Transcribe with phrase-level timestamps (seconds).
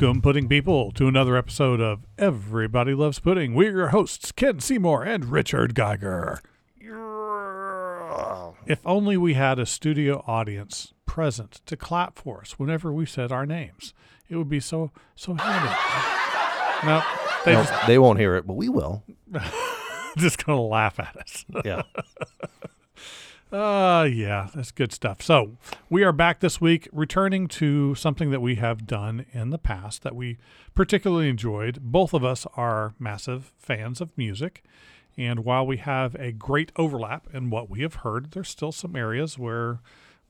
[0.00, 3.54] Welcome, pudding people, to another episode of Everybody Loves Pudding.
[3.54, 6.40] We're your hosts, Ken Seymour and Richard Geiger.
[8.64, 13.30] If only we had a studio audience present to clap for us whenever we said
[13.30, 13.92] our names,
[14.30, 15.68] it would be so so handy.
[16.86, 17.02] no,
[17.44, 19.02] they No, just, they won't hear it, but we will.
[20.16, 21.44] just gonna laugh at us.
[21.62, 21.82] Yeah.
[23.52, 25.20] Uh, yeah, that's good stuff.
[25.20, 25.56] So
[25.88, 30.02] we are back this week, returning to something that we have done in the past
[30.02, 30.38] that we
[30.76, 31.80] particularly enjoyed.
[31.82, 34.62] Both of us are massive fans of music.
[35.16, 38.94] And while we have a great overlap in what we have heard, there's still some
[38.94, 39.80] areas where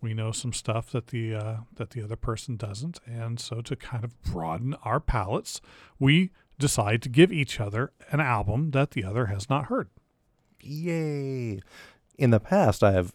[0.01, 3.01] we know some stuff that the uh, that the other person doesn't.
[3.05, 5.61] And so to kind of broaden our palates,
[5.99, 9.89] we decide to give each other an album that the other has not heard.
[10.63, 11.61] Yay.
[12.19, 13.15] In the past, I have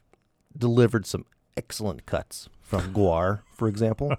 [0.57, 1.25] delivered some
[1.57, 4.15] excellent cuts from GWAR, for example.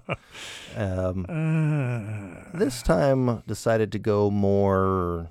[0.75, 5.29] Um, Uh, this time, decided to go more,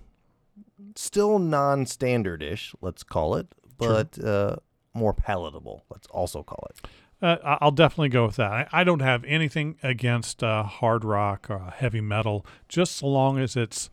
[0.94, 4.56] still non standard ish, let's call it, but uh,
[4.94, 6.88] more palatable, let's also call it.
[7.22, 8.52] Uh, I'll definitely go with that.
[8.52, 13.38] I, I don't have anything against uh, hard rock or heavy metal, just so long
[13.38, 13.88] as it's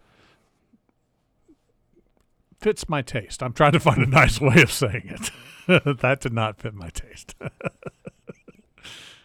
[2.60, 3.42] fits my taste.
[3.44, 5.32] I'm trying to find a nice way of saying it.
[5.68, 7.36] that did not fit my taste.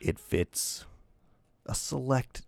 [0.00, 0.84] It fits
[1.66, 2.42] a select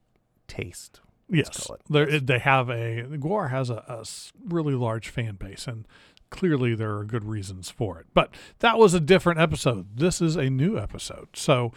[0.47, 1.01] taste.
[1.29, 1.81] yes, it.
[1.89, 4.05] there they have a GWAR has a
[4.49, 5.87] really large fan base, and
[6.31, 8.07] clearly there are good reasons for it.
[8.15, 9.97] But that was a different episode.
[9.97, 11.29] This is a new episode.
[11.35, 11.73] So,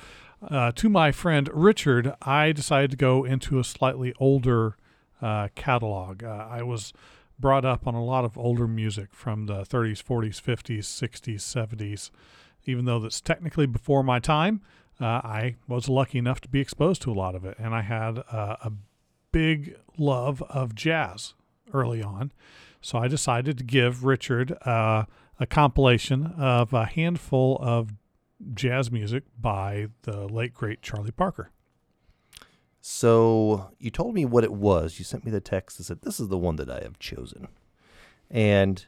[0.47, 4.77] uh, to my friend Richard, I decided to go into a slightly older
[5.21, 6.23] uh, catalog.
[6.23, 6.93] Uh, I was
[7.39, 12.11] brought up on a lot of older music from the 30s, 40s, 50s, 60s, 70s.
[12.65, 14.61] Even though that's technically before my time,
[15.01, 17.81] uh, I was lucky enough to be exposed to a lot of it, and I
[17.81, 18.71] had uh, a
[19.31, 21.33] big love of jazz
[21.73, 22.31] early on.
[22.81, 25.05] So I decided to give Richard uh,
[25.39, 27.93] a compilation of a handful of
[28.53, 31.51] jazz music by the late great Charlie Parker.
[32.85, 34.99] So you told me what it was.
[34.99, 37.47] You sent me the text that said, This is the one that I have chosen.
[38.29, 38.85] And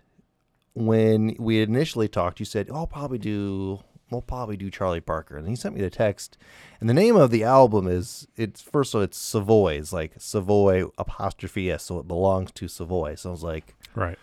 [0.73, 3.79] when we initially talked, you said, oh, I'll probably do
[4.11, 5.37] we'll probably do Charlie Parker.
[5.37, 6.37] And he sent me the text.
[6.81, 9.75] And the name of the album is it's first of all it's Savoy.
[9.75, 13.15] It's like Savoy apostrophe S, so it belongs to Savoy.
[13.15, 14.19] So I was like, Right.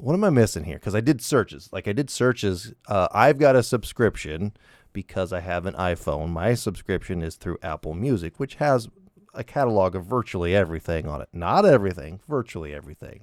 [0.00, 0.76] what am I missing here?
[0.76, 1.68] Because I did searches.
[1.74, 2.72] Like I did searches.
[2.88, 4.52] Uh, I've got a subscription
[4.98, 6.30] because I have an iPhone.
[6.30, 8.88] My subscription is through Apple Music, which has
[9.32, 11.28] a catalog of virtually everything on it.
[11.32, 13.20] Not everything, virtually everything.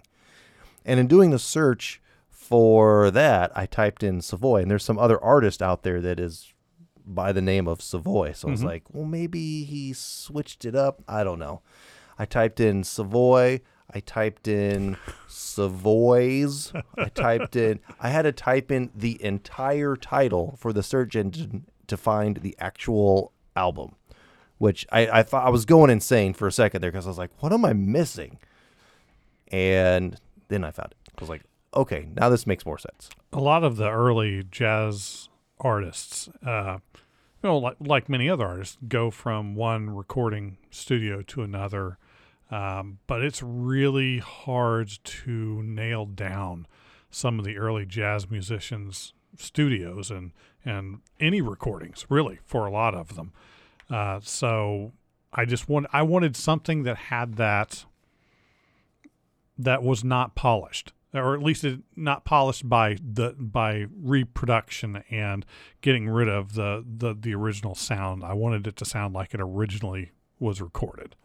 [0.85, 5.21] And in doing the search for that, I typed in Savoy, and there's some other
[5.21, 6.53] artist out there that is
[7.05, 8.31] by the name of Savoy.
[8.31, 8.69] So I was mm-hmm.
[8.69, 11.03] like, well, maybe he switched it up.
[11.09, 11.61] I don't know.
[12.17, 13.59] I typed in Savoy.
[13.93, 14.97] I typed in
[15.27, 16.73] Savoys.
[16.97, 17.79] I typed in.
[17.99, 22.55] I had to type in the entire title for the search engine to find the
[22.59, 23.95] actual album,
[24.57, 27.17] which I, I thought I was going insane for a second there because I was
[27.17, 28.39] like, what am I missing?
[29.49, 30.97] And then I found it.
[31.17, 33.09] I was like, okay, now this makes more sense.
[33.31, 35.29] A lot of the early jazz
[35.59, 41.43] artists, uh, you know, like, like many other artists, go from one recording studio to
[41.43, 41.97] another.
[42.51, 46.67] Um, but it's really hard to nail down
[47.09, 50.31] some of the early jazz musicians' studios and
[50.63, 53.31] and any recordings really for a lot of them.
[53.89, 54.93] Uh, so
[55.33, 57.85] I just want I wanted something that had that
[59.57, 65.45] that was not polished or at least it, not polished by the by reproduction and
[65.81, 68.23] getting rid of the, the the original sound.
[68.23, 71.15] I wanted it to sound like it originally was recorded.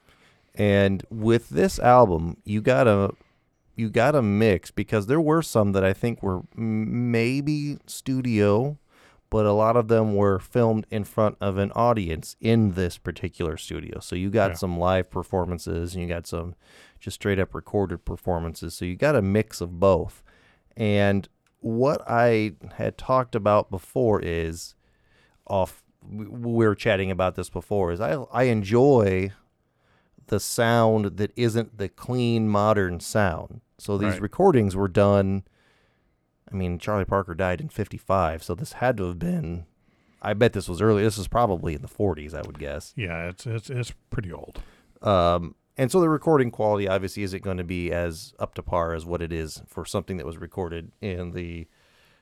[0.55, 3.15] And with this album, you gotta
[3.77, 8.79] you gotta mix because there were some that I think were maybe studio,
[9.31, 13.57] but a lot of them were filmed in front of an audience in this particular
[13.57, 14.01] studio.
[14.01, 14.57] So you got Yeah.
[14.57, 16.55] some live performances and you got some
[16.99, 18.75] just straight up recorded performances.
[18.75, 20.23] So you got a mix of both.
[20.77, 21.29] And
[21.61, 24.75] what I had talked about before is
[25.47, 29.33] off we we were chatting about this before is I I enjoy
[30.29, 33.61] the sound that isn't the clean modern sound.
[33.79, 34.23] So these Right.
[34.23, 35.45] recordings were done
[36.53, 39.67] I mean Charlie Parker died in 55, so this had to have been
[40.23, 41.03] I bet this was early.
[41.03, 42.93] This was probably in the 40s, I would guess.
[42.97, 44.61] Yeah, it's it's it's pretty old.
[45.01, 48.93] Um, and so the recording quality obviously isn't going to be as up to par
[48.93, 51.67] as what it is for something that was recorded in the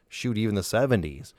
[0.09, 1.33] shoot even the 70s.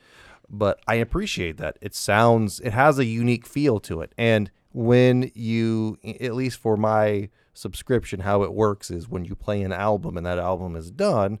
[0.50, 1.78] But I appreciate that.
[1.80, 4.12] It sounds it has a unique feel to it.
[4.18, 9.62] And when you, at least for my subscription, how it works is when you play
[9.62, 11.38] an album and that album is done,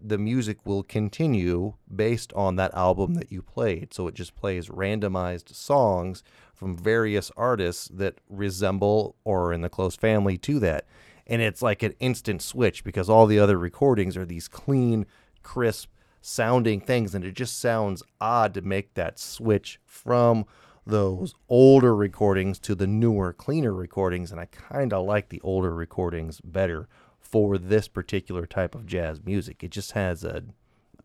[0.00, 3.92] the music will continue based on that album that you played.
[3.92, 6.22] So it just plays randomized songs
[6.54, 10.86] from various artists that resemble or are in the close family to that.
[11.26, 15.04] And it's like an instant switch because all the other recordings are these clean,
[15.42, 15.90] crisp
[16.20, 17.14] sounding things.
[17.14, 20.46] And it just sounds odd to make that switch from
[20.88, 24.32] those older recordings to the newer, cleaner recordings.
[24.32, 26.88] And I kind of like the older recordings better
[27.20, 29.62] for this particular type of jazz music.
[29.62, 30.42] It just has a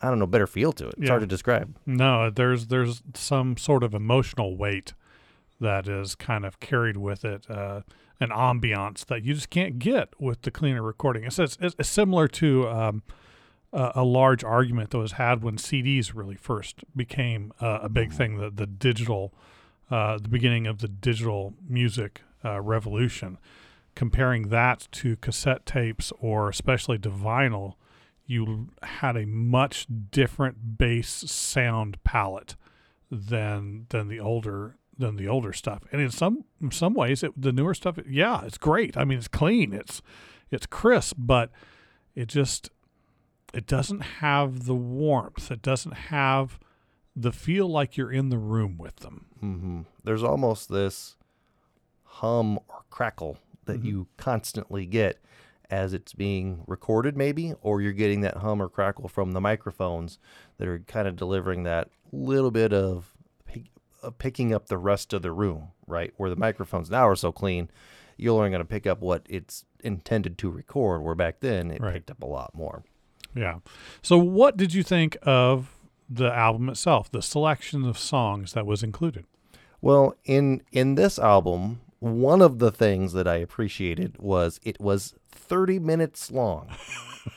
[0.02, 0.96] I don't know, better feel to it.
[0.98, 1.10] It's Yeah.
[1.10, 1.76] hard to describe.
[1.86, 4.94] No, there's there's some sort of emotional weight
[5.62, 7.82] that is kind of carried with it, uh,
[8.20, 11.24] an ambiance that you just can't get with the cleaner recording.
[11.24, 13.04] It's, it's, it's similar to um,
[13.72, 18.12] a, a large argument that was had when CDs really first became uh, a big
[18.12, 18.38] thing.
[18.40, 19.34] The the digital,
[19.94, 23.38] uh, the beginning of the digital music uh, revolution,
[23.96, 27.76] comparing that to cassette tapes or especially to vinyl
[28.26, 32.56] you had a much different bass sound palette
[33.12, 35.84] than than the older than the older stuff.
[35.92, 38.98] And in some in some ways, it, the newer stuff, yeah, it's great.
[38.98, 40.02] I mean, it's clean, it's
[40.50, 41.52] it's crisp, but
[42.16, 42.72] it just
[43.54, 45.52] it doesn't have the warmth.
[45.52, 46.60] It doesn't have
[47.16, 49.26] the feel like you're in the room with them.
[49.40, 51.16] hmm There's almost this
[52.04, 55.20] hum or crackle that you constantly get
[55.70, 60.20] as it's being recorded, maybe, or you're getting that hum or crackle from the microphones
[60.58, 63.64] that are kind of delivering that little bit of pick,
[64.04, 66.14] uh, picking up the rest of the room, right?
[66.18, 67.70] Where the microphones now are so clean,
[68.18, 71.82] you're only going to pick up what it's intended to record, where back then it
[71.82, 71.94] Right.
[71.94, 72.84] picked up a lot more.
[73.34, 73.60] Yeah.
[74.04, 75.73] So, what did you think of
[76.10, 77.12] the album itself?
[77.12, 79.26] The selection of songs that was included.
[79.82, 85.16] Well, in in this album, one of the things that I appreciated was it was
[85.30, 86.70] 30 minutes long.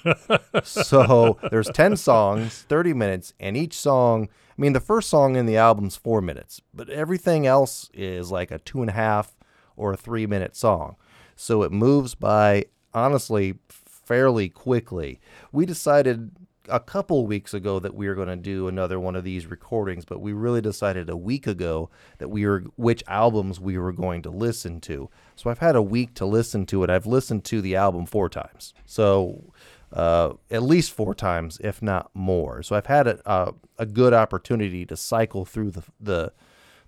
[0.64, 4.28] so there's 10 songs, 30 minutes, and each song.
[4.56, 8.50] I mean, the first song in the album's four minutes, but everything else is like
[8.50, 9.36] a two and a half
[9.76, 10.96] or a three minute song.
[11.36, 15.20] So it moves by honestly fairly quickly.
[15.52, 16.30] We decided
[16.68, 20.04] a couple weeks ago that we were going to do another one of these recordings,
[20.04, 24.22] but we really decided a week ago that we were which albums we were going
[24.22, 25.08] to listen to.
[25.34, 26.90] So I've had a week to listen to it.
[26.90, 29.52] I've listened to the album four times, so
[29.92, 32.62] uh, at least four times, if not more.
[32.62, 36.32] So I've had a, a, a good opportunity to cycle through the the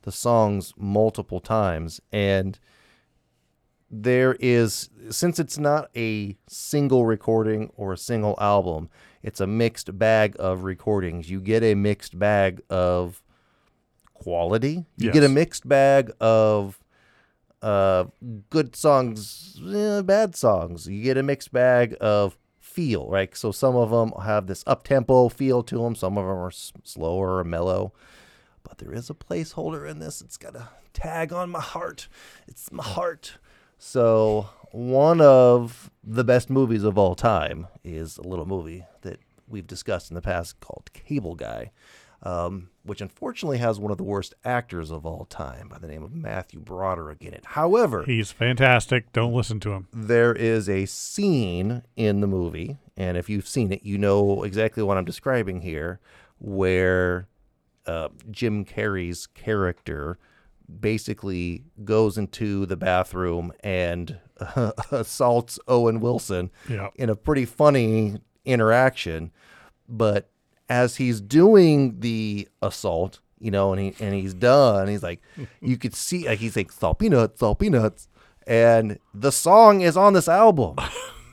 [0.02, 2.58] the songs multiple times and
[3.90, 8.90] there is since it's not a single recording or a single album
[9.22, 11.30] it's a mixed bag of recordings.
[11.30, 13.22] You get a mixed bag of
[14.14, 14.84] quality.
[14.96, 16.78] You get a mixed bag of
[17.60, 18.04] uh
[18.50, 20.86] good songs eh, bad songs.
[20.86, 23.34] You get a mixed bag of feel right?
[23.36, 26.48] So some of them have this up tempo feel to them some of them are
[26.48, 27.92] s- slower or mellow.
[28.62, 30.20] But there is a placeholder in this.
[30.20, 32.06] It's got a tag on my heart.
[32.46, 33.38] It's my heart.
[33.78, 39.66] So, one of the best movies of all time is a little movie that we've
[39.66, 41.70] discussed in the past called Cable Guy,
[42.22, 46.02] um, which unfortunately has one of the worst actors of all time by the name
[46.02, 47.44] of Matthew Broderick in it.
[47.44, 49.12] However, He's fantastic.
[49.12, 49.88] Don't listen to him.
[49.92, 54.82] there is a scene in the movie, and if you've seen it, you know exactly
[54.82, 56.00] what I'm describing here,
[56.38, 57.28] where
[57.86, 60.18] uh, Jim Carrey's character
[60.80, 64.18] basically goes into the bathroom and
[64.90, 66.88] assaults Owen Wilson Yeah.
[66.96, 69.30] in a pretty funny interaction.
[69.88, 70.28] But
[70.68, 75.20] as he's doing the assault, you know, and he and he's done, he's like,
[75.60, 78.08] you could see, like he's like, salt peanuts, salt peanuts,
[78.46, 80.74] and the song is on this album.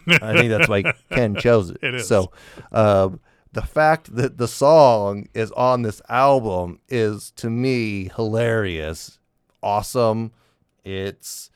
[0.08, 1.77] I think that's why Ken chose it.
[1.82, 2.08] It is.
[2.08, 2.32] So,
[2.72, 3.20] um,
[3.54, 9.18] the fact that the song is on this album is to me hilarious,
[9.65, 10.31] awesome.
[10.86, 11.50] It's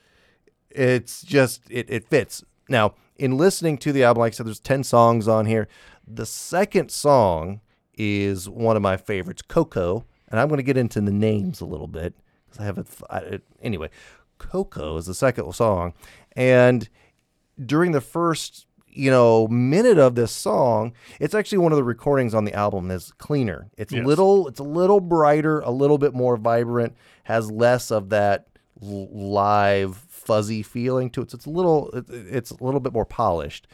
[0.69, 2.43] it's just it, it fits.
[2.67, 5.67] Now, in listening to the album, like I said, there's ten songs on here.
[6.05, 7.61] The second song
[7.93, 11.65] is one of my favorites, Coco, and I'm going to get into the names a
[11.65, 12.87] little bit because I haven't.
[13.09, 13.89] I, it, anyway,
[14.39, 15.93] Coco is the second song,
[16.35, 16.89] and
[17.63, 22.33] during the first you know minute of this song it's actually one of the recordings
[22.33, 24.05] on the album that's cleaner it's Yes.
[24.05, 28.47] little it's a little brighter a little bit more vibrant has less of that
[28.81, 33.67] live fuzzy feeling to it so it's a little it's a little bit more polished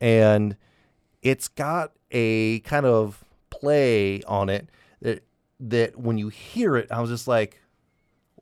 [0.00, 0.56] and
[1.22, 4.68] it's got a kind of play on it
[5.00, 5.22] that
[5.60, 7.60] that when you hear it i was just like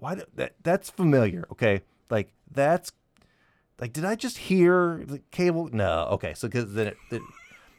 [0.05, 1.47] why do, that that's familiar.
[1.53, 2.93] Okay, like that's
[3.81, 5.69] like did I just hear the cable?
[5.73, 7.23] No, okay, so because then it it,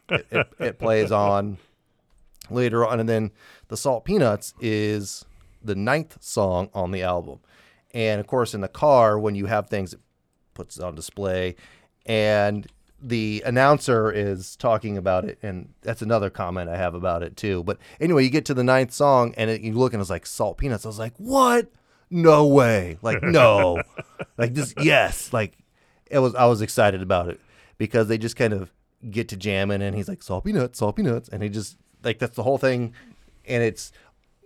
[0.10, 1.58] it, it it plays on
[2.50, 3.32] later on, and then
[3.70, 5.26] the Salt Peanuts is
[5.64, 7.40] the ninth song on the album,
[7.94, 10.00] and of course in the car when you have things, it
[10.54, 11.56] puts it on display,
[12.06, 12.68] and
[13.02, 17.64] the announcer is talking about it, and that's another comment I have about it too.
[17.64, 20.26] But anyway, you get to the ninth song, and it, you look and it's like
[20.26, 20.86] Salt Peanuts.
[20.86, 21.72] I was like, what?
[22.10, 22.98] No way!
[23.02, 23.82] Like no,
[24.38, 24.74] like this.
[24.80, 25.58] yes, like
[26.10, 26.36] it was.
[26.36, 27.40] I was excited about it
[27.78, 28.72] because they just kind of
[29.10, 32.36] get to jamming, and he's like Salt Peanuts, Salt Peanuts, and he just like that's
[32.36, 32.94] the whole thing,
[33.46, 33.92] and it's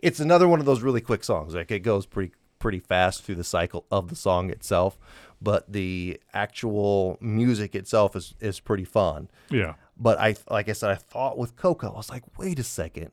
[0.01, 1.53] it's another one of those really quick songs.
[1.53, 4.97] Like it goes pretty pretty fast through the cycle of the song itself,
[5.41, 9.29] but the actual music itself is is pretty fun.
[9.49, 9.75] Yeah.
[9.97, 13.11] But I like I said, I thought with Coco, I was like, wait a second,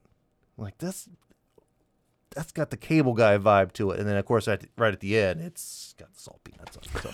[0.56, 1.08] like this.
[2.34, 5.00] That's got the cable guy vibe to it, and then of course, at, right at
[5.00, 7.02] the end, it's got the salt peanuts on it.
[7.02, 7.10] So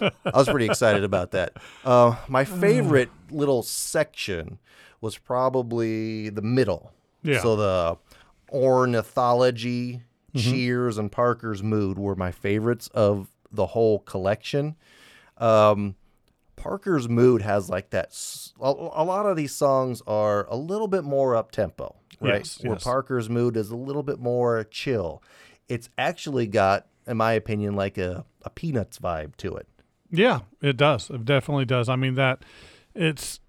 [0.00, 1.54] I was pretty excited about that.
[1.84, 4.58] Uh, my favorite little section
[5.00, 6.92] was probably the middle.
[7.22, 7.40] Yeah.
[7.40, 7.98] So the
[8.52, 10.02] ornithology,
[10.36, 14.76] Cheers, and Parker's Mood were my favorites of the whole collection.
[15.38, 15.96] Um,
[16.56, 18.16] Parker's Mood has like that.
[18.60, 22.40] A lot of these songs are a little bit more up tempo, right?
[22.40, 22.84] Yes, Where yes.
[22.84, 25.22] Parker's Mood is a little bit more chill.
[25.68, 29.66] It's actually got, in my opinion, like a, a Peanuts vibe to it.
[30.10, 31.10] Yeah, it does.
[31.10, 31.88] It definitely does.
[31.88, 32.42] I mean that
[32.94, 33.40] it's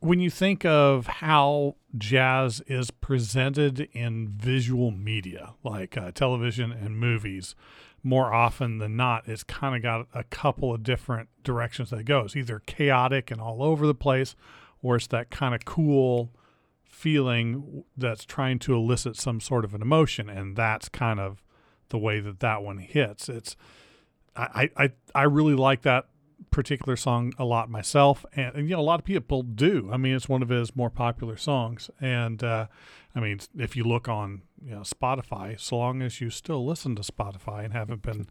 [0.00, 6.98] when you think of how jazz is presented in visual media, like uh, television and
[6.98, 7.54] movies,
[8.02, 12.04] more often than not, it's kind of got a couple of different directions that it
[12.04, 12.36] goes.
[12.36, 14.36] Either chaotic and all over the place,
[14.82, 16.30] or it's that kind of cool
[16.84, 21.42] feeling that's trying to elicit some sort of an emotion, and that's kind of
[21.88, 23.28] the way that that one hits.
[23.28, 23.56] It's
[24.38, 26.06] I, I, I really like that
[26.50, 29.90] particular song a lot myself, and, and you know a lot of people do.
[29.92, 32.66] I mean, it's one of his more popular songs, and uh,
[33.14, 36.94] I mean, if you look on you know Spotify, so long as you still listen
[36.96, 38.28] to Spotify and haven't been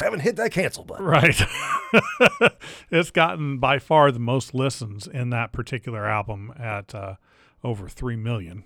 [0.00, 1.06] Haven't hit that cancel button.
[1.06, 1.40] right,
[2.90, 7.14] it's gotten by far the most listens in that particular album at uh,
[7.62, 8.64] over three million.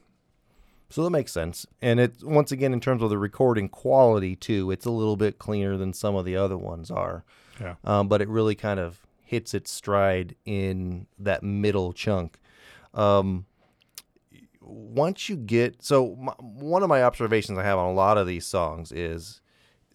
[0.92, 1.66] So that makes sense.
[1.80, 5.38] And it once again in terms of the recording quality too, it's a little bit
[5.38, 7.24] cleaner than some of the other ones are.
[7.58, 7.76] Yeah.
[7.84, 12.38] Um, but it really kind of hits its stride in that middle chunk.
[12.92, 13.46] Um,
[14.60, 18.26] once you get so my, one of my observations I have on a lot of
[18.26, 19.40] these songs is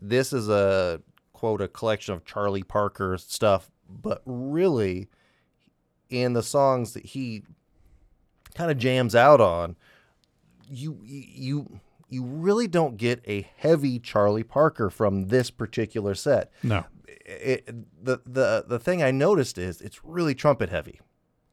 [0.02, 1.02] this is a
[1.32, 5.10] quote a collection of Charlie Parker stuff, but really
[6.10, 7.44] in the songs that he
[8.56, 9.76] kind of jams out on,
[10.70, 16.52] you you you really don't get a heavy Charlie Parker from this particular set.
[16.64, 17.66] No, It,
[18.04, 21.00] the the the thing I noticed is it's really trumpet heavy.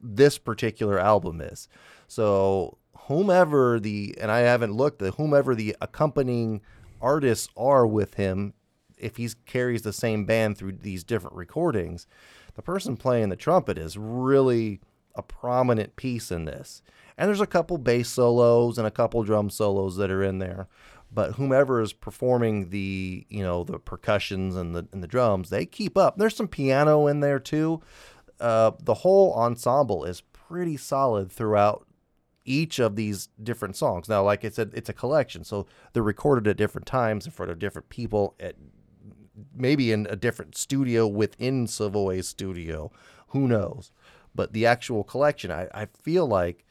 [0.01, 1.67] This particular album is.
[2.07, 6.61] So whomever the and I haven't looked at whomever the accompanying
[7.01, 8.53] artists are with him,
[8.97, 12.07] if he carries the same band through these different recordings,
[12.55, 14.79] the person playing the trumpet is really
[15.15, 16.81] a prominent piece in this.
[17.17, 20.67] And there's a couple bass solos and a couple drum solos that are in there.
[21.11, 25.65] But whomever is performing the, you know, the percussions and the and the drums, they
[25.65, 26.17] keep up.
[26.17, 27.81] There's some piano in there too.
[28.39, 31.87] Uh, the whole ensemble is pretty solid throughout
[32.43, 34.09] each of these different songs.
[34.09, 37.51] Now, like I said, it's a collection, so they're recorded at different times in front
[37.51, 38.55] of different people at
[39.55, 42.91] maybe in a different studio within Savoy's studio.
[43.29, 43.91] Who knows?
[44.33, 46.65] But the actual collection, I, I feel like,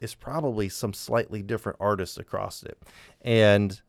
[0.00, 2.78] is probably some slightly different artists across it.
[3.22, 3.80] And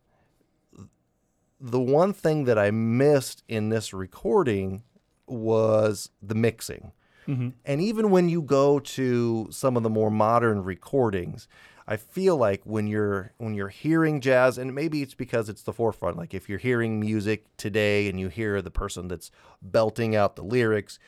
[1.60, 4.84] the one thing that I missed in this recording
[5.28, 6.92] was the mixing.
[7.28, 7.50] Mm-hmm.
[7.66, 11.48] And even when you go to some of the more modern recordings,
[11.88, 15.74] I feel like when you're when you're hearing jazz, and maybe it's because it's the
[15.74, 16.18] forefront.
[16.18, 19.32] Like if you're hearing music today and you hear the person that's
[19.62, 21.00] belting out the lyrics,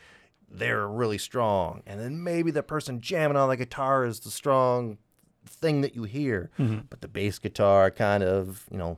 [0.49, 4.97] they're really strong, and then maybe the person jamming on the guitar is the strong
[5.45, 6.49] thing that you hear,
[6.89, 8.97] but the bass guitar kind of you know,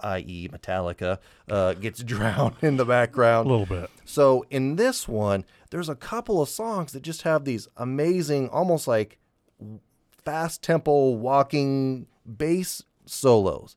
[0.00, 0.48] i.e.
[0.52, 3.46] Metallica, uh, gets drowned in the background.
[3.48, 3.90] a little bit.
[4.04, 8.86] So in this one, there's a couple of songs that just have these amazing, almost
[8.88, 9.18] like
[10.24, 13.76] fast tempo walking bass solos.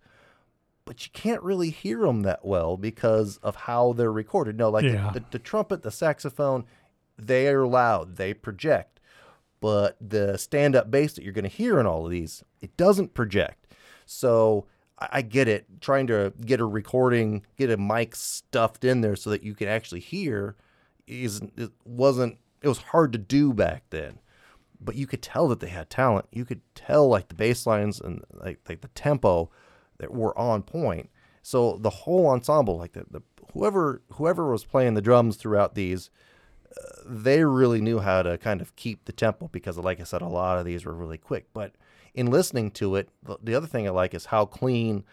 [0.85, 4.57] But you can't really hear them that well because of how they're recorded.
[4.57, 6.65] No, like the- the, the trumpet, the saxophone,
[7.27, 8.99] they are loud, they project.
[9.61, 12.77] But the stand up bass that you're going to hear in all of these, it
[12.77, 13.67] doesn't project.
[14.05, 14.65] So
[14.97, 15.65] I, get it.
[15.81, 19.67] Trying to get a recording, get a mic stuffed in there so that you can
[19.67, 20.55] actually hear
[21.07, 24.19] is it wasn't it was hard to do back then.
[24.81, 26.25] But you could tell that they had talent.
[26.31, 29.49] You could tell like the bass lines and like like the tempo
[29.97, 31.09] that were on point.
[31.41, 33.21] So the whole ensemble, like the, the
[33.53, 36.09] whoever whoever was playing the drums throughout these,
[37.05, 40.27] they really knew how to kind of keep the tempo because, like I said, a
[40.27, 41.47] lot of these were really quick.
[41.53, 41.73] But
[42.13, 45.03] in listening to it, the, the other thing I like is how clean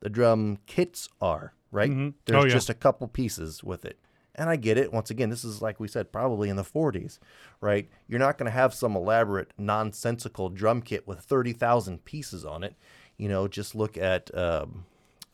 [0.00, 1.52] the drum kits are.
[1.72, 2.14] Right, Mhm.
[2.24, 2.52] there's Oh, yeah.
[2.52, 3.98] just a couple pieces with it.
[4.34, 4.92] And I get it.
[4.92, 7.18] Once again, this is like we said, probably in the 40s,
[7.60, 7.88] right?
[8.06, 12.76] You're not going to have some elaborate, nonsensical drum kit with 30,000 pieces on it.
[13.16, 14.84] You know, just look at, um,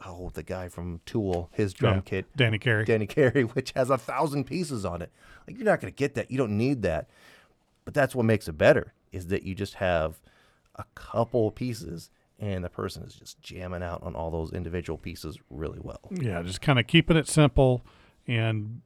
[0.06, 2.00] oh, the guy from Tool, his drum Yeah.
[2.02, 2.84] kit, Danny Carey.
[2.84, 5.10] Danny Carey, which has a thousand pieces on it.
[5.46, 6.30] Like, you're not going to get that.
[6.30, 7.08] You don't need that.
[7.84, 10.20] But that's what makes it better, is that you just have
[10.76, 15.38] a couple pieces and the person is just jamming out on all those individual pieces
[15.50, 16.00] really well.
[16.10, 17.84] Yeah, just kind of keeping it simple
[18.26, 18.80] and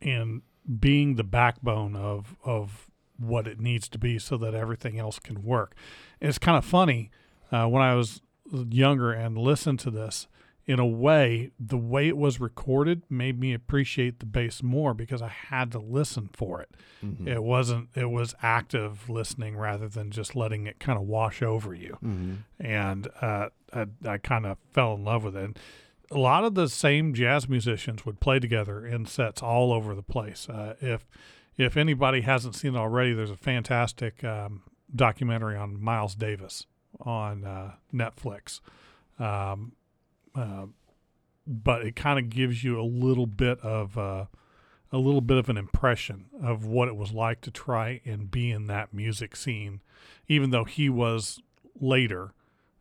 [0.00, 0.42] and
[0.78, 5.42] being the backbone of of what it needs to be so that everything else can
[5.42, 5.74] work.
[6.20, 7.10] And it's kind of funny
[7.52, 8.20] uh, when I was
[8.52, 10.26] younger and listened to this.
[10.66, 15.20] In a way, the way it was recorded made me appreciate the bass more because
[15.20, 16.70] I had to listen for it.
[17.04, 17.28] Mm-hmm.
[17.28, 17.90] It wasn't.
[17.94, 22.34] It was active listening rather than just letting it kind of wash over you Mm-hmm.
[22.64, 25.44] and uh, I, I kind of fell in love with it.
[25.44, 25.58] And
[26.10, 30.02] a lot of the same jazz musicians would play together in sets all over the
[30.02, 30.48] place.
[30.48, 31.06] Uh, if
[31.58, 34.62] if anybody hasn't seen it already, there's a fantastic um,
[34.94, 36.66] documentary on Miles Davis
[37.00, 38.60] on uh, Netflix.
[39.18, 39.72] Um,
[40.34, 40.66] uh,
[41.46, 44.26] but it kind of gives you a little bit of uh,
[44.92, 48.50] a little bit of an impression of what it was like to try and be
[48.50, 49.80] in that music scene,
[50.28, 51.40] even though he was
[51.80, 52.32] later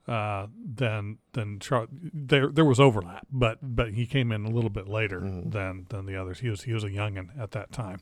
[0.08, 4.70] uh, than than Char- there there was overlap, but but he came in a little
[4.70, 5.52] bit later Mhm.
[5.52, 6.40] than than the others.
[6.40, 8.00] He was he was a youngin at that time.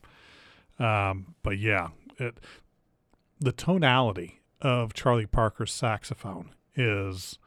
[0.80, 2.40] Um, but yeah, it
[3.40, 7.38] the tonality of Charlie Parker's saxophone is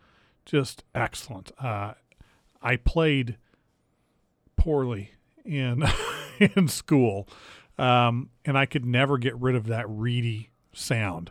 [0.45, 1.53] just excellent.
[1.59, 1.95] Uh,
[2.63, 3.37] I played
[4.57, 5.13] poorly
[5.45, 5.85] in
[6.39, 7.29] in school,
[7.79, 11.31] um, and I could never get rid of that reedy sound,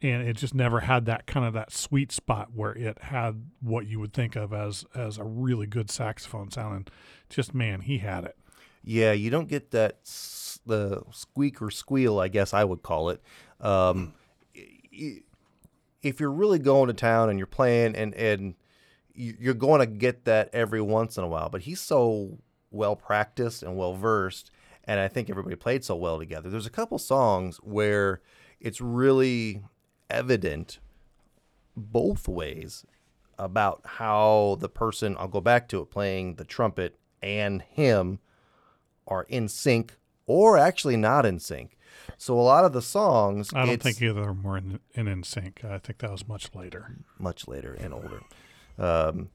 [0.00, 3.86] and it just never had that kind of that sweet spot where it had what
[3.86, 6.76] you would think of as as a really good saxophone sound.
[6.76, 6.90] And
[7.28, 8.36] just man, he had it.
[8.82, 9.98] Yeah, you don't get that
[10.66, 13.22] the squeak or squeal, I guess I would call it.
[13.60, 14.14] Um,
[14.54, 15.20] y-
[16.04, 18.54] if you're really going to town and you're playing and and
[19.14, 22.38] you- you're going to get that every once in a while, but he's so
[22.70, 24.50] well practiced and well versed,
[24.84, 26.50] and I think everybody played so well together.
[26.50, 28.20] There's a couple songs where
[28.60, 29.62] it's really
[30.10, 30.78] evident
[31.76, 32.84] both ways
[33.38, 38.20] about how the person I'll go back to it playing the trumpet and him
[39.06, 41.76] are in sync or actually not in sync.
[42.18, 45.22] So a lot of the songs I don't think either of them were in in,
[45.22, 45.64] sync.
[45.64, 46.96] I think that was much later.
[47.18, 48.20] much later and older.
[48.78, 49.30] Um,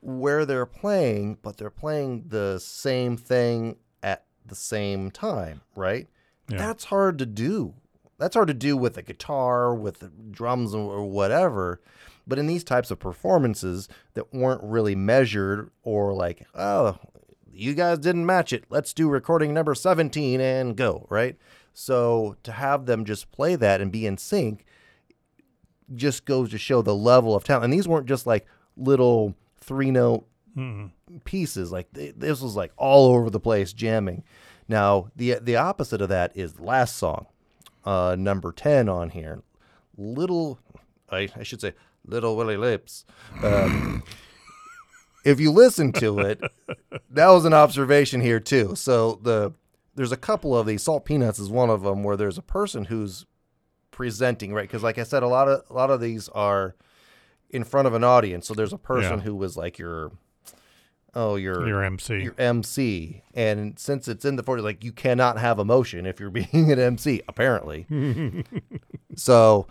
[0.00, 6.06] where they're playing, but they're playing the same thing at the same time, right?
[6.48, 6.58] Yeah.
[6.58, 7.74] That's hard to do.
[8.18, 11.80] That's hard to do with a guitar, with drums, or whatever.
[12.26, 16.98] But in these types of performances that weren't really measured, or like, oh,
[17.52, 18.64] you guys didn't match it.
[18.70, 21.36] Let's do recording number 17 and go, right?
[21.80, 24.64] So to have them just play that and be in sync
[25.94, 27.64] just goes to show the level of talent.
[27.66, 30.90] And these weren't just like little three note Mm.
[31.22, 31.70] pieces.
[31.70, 34.24] Like th- this was like all over the place jamming.
[34.66, 37.26] Now the the opposite of that is the last song,
[37.84, 39.42] uh, number ten on here.
[39.96, 40.58] Little,
[41.10, 43.04] I, I should say, Little Willie Leaps.
[43.44, 44.02] Um,
[45.24, 46.40] if you listen to it,
[47.10, 48.74] that was an observation here too.
[48.74, 49.52] So the
[49.98, 50.82] there's a couple of these.
[50.82, 53.26] Salt Peanuts is one of them where there's a person who's
[53.90, 56.76] presenting right because, like I said, a lot of a lot of these are
[57.50, 58.46] in front of an audience.
[58.46, 59.24] So there's a person Yeah.
[59.24, 60.12] who was like your
[61.14, 62.20] oh your Your MC.
[62.22, 66.30] your MC, and since it's in the 40s, like you cannot have emotion if you're
[66.52, 67.86] being an MC, apparently.
[69.16, 69.66] so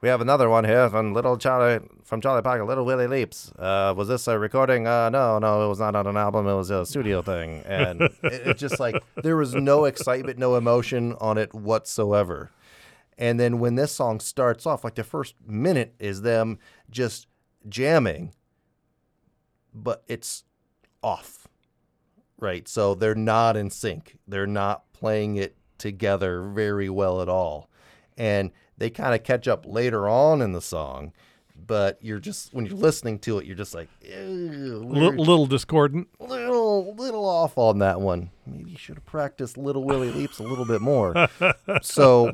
[0.00, 3.52] we have another one here from Little Charlie from Charlie Parker, Little Willie Leaps.
[3.58, 4.86] Uh, was this a recording?
[4.86, 6.46] Uh, no, no, it was not on an album.
[6.46, 10.56] It was a studio thing, and it, it's just like there was no excitement, no
[10.56, 12.50] emotion on it whatsoever.
[13.18, 16.58] And then when this song starts off, like the first minute is them
[16.90, 17.26] just
[17.68, 18.32] jamming,
[19.74, 20.44] but it's
[21.02, 21.46] off.
[22.38, 22.66] Right.
[22.66, 24.16] So they're not in sync.
[24.26, 27.68] They're not playing it together very well at all.
[28.16, 28.50] And
[28.80, 31.12] they kind of catch up later on in the song,
[31.54, 36.08] but you're just when you're listening to it, you're just like, "Ew, little discordant.
[36.18, 38.30] little little off on that one.
[38.46, 41.28] Maybe you should have practiced Little Willie Leaps a little bit more.
[41.82, 42.32] so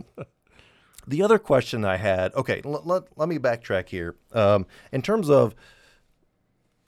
[1.07, 4.15] the other question I had, okay, l- let, let me backtrack here.
[4.33, 5.55] Um, in terms of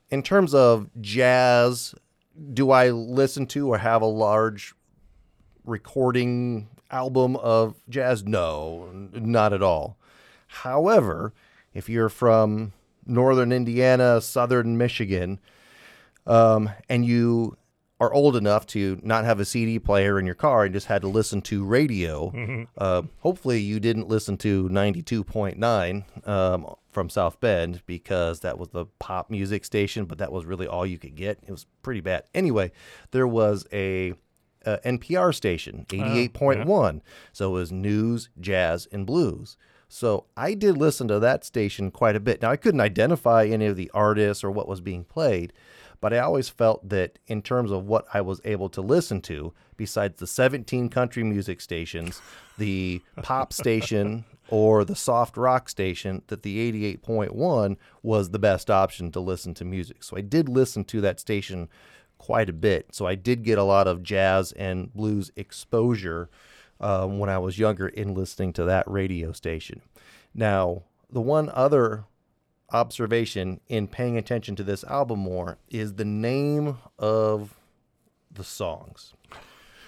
[0.08, 1.96] in terms of jazz,
[2.54, 4.72] do I listen to or have a large
[5.64, 8.24] recording album of jazz?
[8.24, 9.96] No, not at all.
[10.46, 11.32] However,
[11.74, 12.72] if you're from
[13.06, 15.38] northern Indiana, southern Michigan,
[16.26, 17.56] um, and you
[18.00, 21.02] are old enough to not have a CD player in your car and just had
[21.02, 27.82] to listen to radio, uh, hopefully you didn't listen to 92.9 um, from South Bend
[27.86, 31.38] because that was the pop music station, but that was really all you could get.
[31.46, 32.22] It was pretty bad.
[32.34, 32.70] Anyway,
[33.10, 34.14] there was a,
[34.68, 37.00] Uh, a NPR station, 88.1.
[37.32, 39.56] So it was news, jazz, and blues.
[39.88, 42.42] So I did listen to that station quite a bit.
[42.42, 45.54] Now I couldn't identify any of the artists or what was being played,
[46.02, 49.54] but I always felt that in terms of what I was able to listen to,
[49.78, 52.20] besides the 17 country music stations,
[52.58, 59.10] the pop station, or the soft rock station, that the 88.1 was the best option
[59.12, 60.02] to listen to music.
[60.02, 61.68] So I did listen to that station
[62.18, 62.94] quite a bit.
[62.94, 66.28] So I did get a lot of jazz and blues exposure
[66.80, 69.82] um, when I was younger in listening to that radio station.
[70.34, 72.04] Now, the one other
[72.70, 77.54] observation in paying attention to this album more is the name of
[78.30, 79.14] the songs.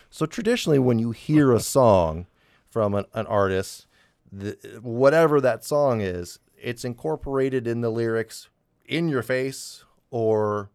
[0.08, 2.26] So traditionally, when you hear a song
[2.68, 3.86] from an, an artist,
[4.32, 8.48] the, whatever that song is, it's incorporated in the lyrics
[8.86, 10.70] in your face or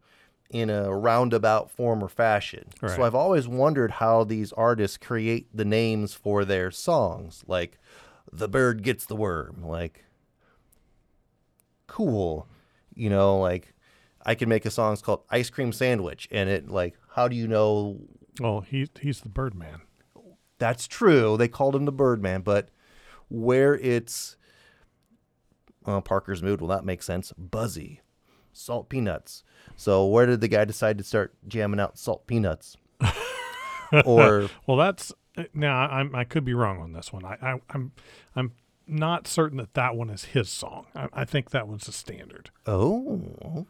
[0.50, 2.68] in a roundabout form or fashion.
[2.80, 2.94] Right.
[2.94, 7.44] So I've always wondered how these artists create the names for their songs.
[7.46, 7.78] Like,
[8.32, 9.62] the bird gets the worm.
[9.64, 10.04] Like,
[11.86, 12.46] cool.
[12.94, 13.74] You know, like
[14.24, 17.46] I can make a song called Ice Cream Sandwich and it like how do you
[17.46, 18.00] know
[18.40, 19.82] Well, he he's the Birdman.
[20.58, 21.36] that's true?
[21.36, 22.70] They called him the Birdman, but
[23.28, 24.36] where it's
[25.84, 27.32] well, Parker's mood, well that makes sense.
[27.36, 28.00] Buzzy.
[28.56, 29.42] Salt peanuts.
[29.76, 32.76] So where did the guy decide to start jamming out salt peanuts?
[34.04, 35.12] or Well, that's
[35.52, 37.24] now I'm I could be wrong on this one.
[37.24, 37.92] I, I I'm
[38.34, 38.52] I'm
[38.86, 40.86] not certain that that one is his song.
[40.94, 42.50] I, I think that one's a standard.
[42.66, 43.20] oh,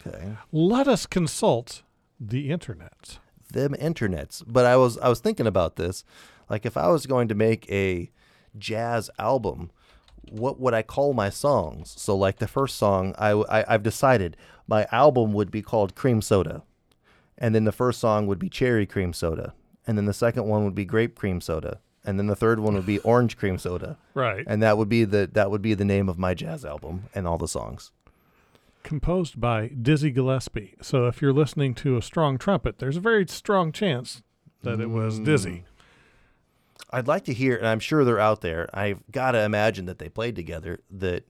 [0.07, 0.37] okay.
[0.53, 1.83] Let us consult
[2.21, 3.19] the internet.
[3.53, 4.43] them internets.
[4.47, 6.05] But I was I was thinking about this.
[6.49, 8.11] Like if I was going to make a
[8.57, 9.71] jazz album,
[10.31, 11.95] what would I call my songs?
[11.97, 14.37] So like the first song, I, I I've decided
[14.67, 16.63] my album would be called Cream Soda,
[17.39, 19.55] and then the first song would be Cherry Cream Soda,
[19.87, 22.75] and then the second one would be Grape Cream Soda, and then the third one
[22.75, 24.45] would be Orange Cream Soda, Right.
[24.47, 27.27] and that would be the that would be the name of my jazz album and
[27.27, 27.93] all the songs.
[28.83, 30.75] Composed by Dizzy Gillespie.
[30.81, 34.23] So if you're listening to a strong trumpet, there's a very strong chance
[34.63, 35.25] that it was mm.
[35.25, 35.65] Dizzy.
[36.91, 38.69] I'd like to hear, and I'm sure they're out there.
[38.73, 40.79] I've got to imagine that they played together.
[40.91, 41.25] That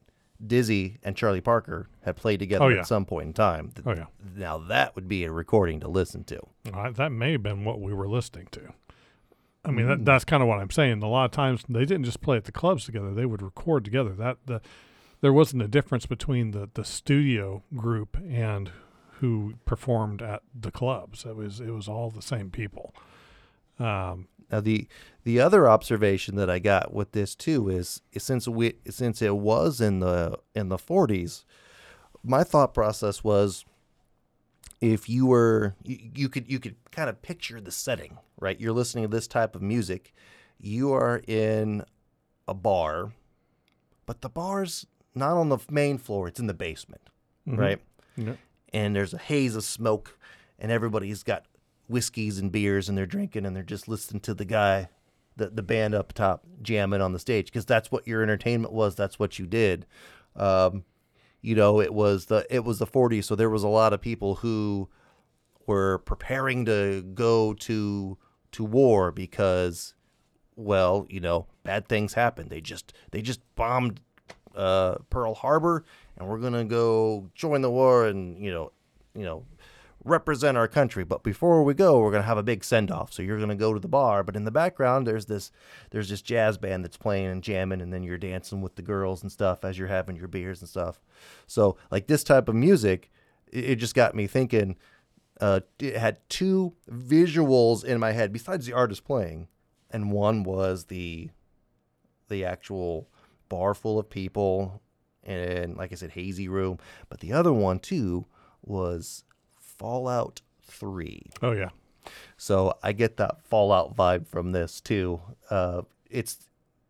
[0.45, 2.81] Dizzy and Charlie Parker had played together Oh, yeah.
[2.81, 3.71] at some point in time.
[3.85, 4.05] Oh yeah.
[4.35, 6.39] Now that would be a recording to listen to.
[6.71, 8.73] Uh, that may have been what we were listening to.
[9.65, 11.01] I mean, that, that's kind of what I'm saying.
[11.03, 13.83] A lot of times they didn't just play at the clubs together; they would record
[13.83, 14.11] together.
[14.11, 14.61] That the
[15.21, 18.71] there wasn't a difference between the the studio group and
[19.19, 21.25] who performed at the clubs.
[21.25, 22.93] It was it was all the same people.
[23.79, 24.87] Um, Now the
[25.23, 29.81] the other observation that I got with this too is, since we since it was
[29.81, 31.43] in the in the 40s,
[32.23, 33.65] my thought process was
[34.79, 38.59] if you were you, you could you could kind of picture the setting, right?
[38.59, 40.13] You're listening to this type of music,
[40.59, 41.83] you are in
[42.47, 43.11] a bar,
[44.05, 47.09] but the bar's not on the main floor, it's in the basement,
[47.47, 47.57] mhm.
[47.57, 47.81] right?
[48.15, 48.33] Yeah.
[48.73, 50.17] and there's a haze of smoke
[50.57, 51.45] and everybody's got
[51.87, 54.89] whiskeys and beers and they're drinking and they're just listening to the guy
[55.37, 58.95] the, the band up top jamming on the stage because that's what your entertainment was
[58.95, 59.85] that's what you did.
[60.35, 60.83] Um,
[61.41, 64.01] you know it was the it was the 40s so there was a lot of
[64.01, 64.89] people who
[65.65, 68.17] were preparing to go to
[68.51, 69.93] to war because
[70.55, 72.49] well you know bad things happened.
[72.49, 73.99] They just they just bombed
[74.55, 75.85] uh, Pearl Harbor
[76.17, 78.71] and we're gonna go join the war and you know
[79.13, 79.45] you know
[80.07, 81.03] represent our country.
[81.03, 83.73] But before we go we're gonna have a big send off so you're gonna go
[83.73, 85.51] to the bar but in the background there's this
[85.91, 89.21] there's this jazz band that's playing and jamming and then you're dancing with the girls
[89.21, 91.01] and stuff as you're having your beers and stuff.
[91.45, 93.11] So like this type of music
[93.51, 94.77] it, it just got me thinking
[95.39, 99.47] uh, it had two visuals in my head besides the artist playing
[99.91, 101.29] and one was the
[102.27, 103.07] the actual
[103.49, 104.81] bar full of people
[105.27, 106.79] and like I said, Hazy Room.
[107.09, 108.25] But the other one too
[108.61, 109.23] was
[109.77, 111.29] Fallout Three.
[111.41, 111.69] Oh yeah.
[112.37, 115.21] So I get that Fallout vibe from this too.
[115.49, 116.37] Uh, it's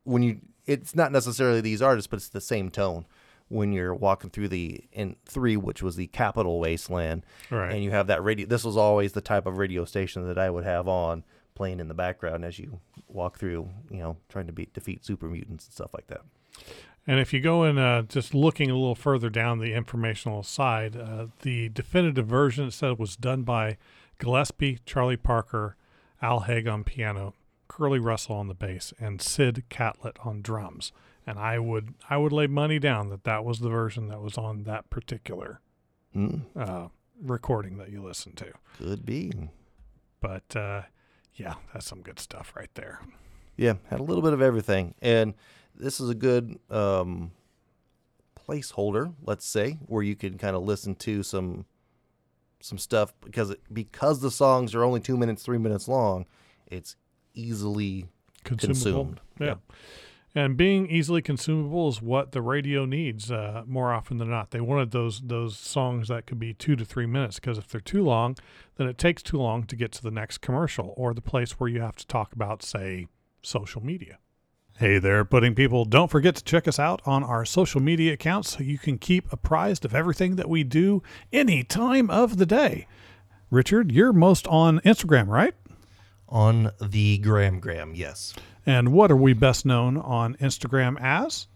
[0.04, 3.06] when you, it's not necessarily these artists, but it's the same tone
[3.50, 7.74] when you're walking through the in three, which was the Capital Wasteland, Right.
[7.74, 8.46] and you have that radio.
[8.48, 11.24] This was always the type of radio station that I would have on
[11.56, 15.28] playing in the background as you walk through, you know, trying to beat defeat super
[15.28, 16.22] mutants and stuff like that.
[17.10, 20.98] And if you go in, uh, just looking a little further down the informational side,
[20.98, 23.78] uh, the definitive version it said was done by
[24.20, 25.78] Gillespie, Charlie Parker,
[26.22, 27.34] Al Haig on piano,
[27.70, 30.92] Curly Russell on the bass, and Sid Catlett on drums.
[31.26, 34.38] And I would I would lay money down that that was the version that was
[34.38, 35.62] on that particular
[36.16, 36.88] Mm, uh,
[37.22, 38.52] recording that you listened to.
[38.78, 39.32] could be.
[40.20, 40.84] But uh,
[41.36, 43.02] yeah, that's some good stuff right there.
[43.56, 45.34] Yeah, had a little bit of everything, and
[45.78, 47.32] this is a good um,
[48.48, 51.66] placeholder, let's say, where you can kind of listen to some
[52.60, 56.26] some stuff because it, because the songs are only two minutes, three minutes long.
[56.66, 56.96] It's
[57.34, 58.08] easily
[58.44, 59.04] Consumable.
[59.06, 59.22] consumed.
[59.40, 59.56] Yeah.
[60.36, 64.52] And being easily consumable is what the radio needs uh, more often than not.
[64.52, 67.82] They wanted those those songs that could be two to three minutes because if they're
[67.82, 68.38] too long,
[68.76, 71.70] then it takes too long to get to the next commercial or the place where
[71.70, 73.08] you have to talk about, say,
[73.42, 74.20] social media.
[74.80, 75.86] Hey there, pudding people.
[75.86, 79.32] Don't forget to check us out on our social media accounts so you can keep
[79.34, 81.02] apprised of everything that we do
[81.34, 82.86] any time of the day.
[83.50, 85.54] Richard, you're most on Instagram, right?
[86.30, 87.96] on the Graham Graham.
[87.96, 88.36] Yes,
[88.66, 91.48] And what are we best known on Instagram as?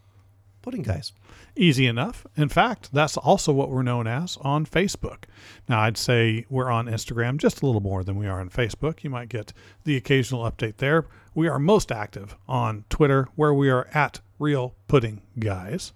[0.61, 1.11] pudding guys.
[1.57, 2.25] Easy enough.
[2.37, 5.23] In fact, that's also what we're known as on Facebook.
[5.67, 9.03] Now, I'd say we're on Instagram just a little more than we are on Facebook.
[9.03, 9.51] You might get
[9.83, 11.07] the occasional update there.
[11.33, 15.93] We are most active on Twitter, where we are at Real Pudding Guys.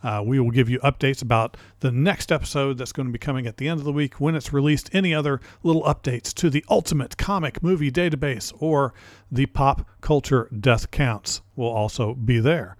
[0.00, 3.48] Uh, we will give you updates about the next episode that's going to be coming
[3.48, 4.88] at the end of the week when it's released.
[4.94, 8.94] Any other little updates to the Ultimate Comic Movie Database or
[9.28, 12.76] the Pop Culture Death Counts will also be there.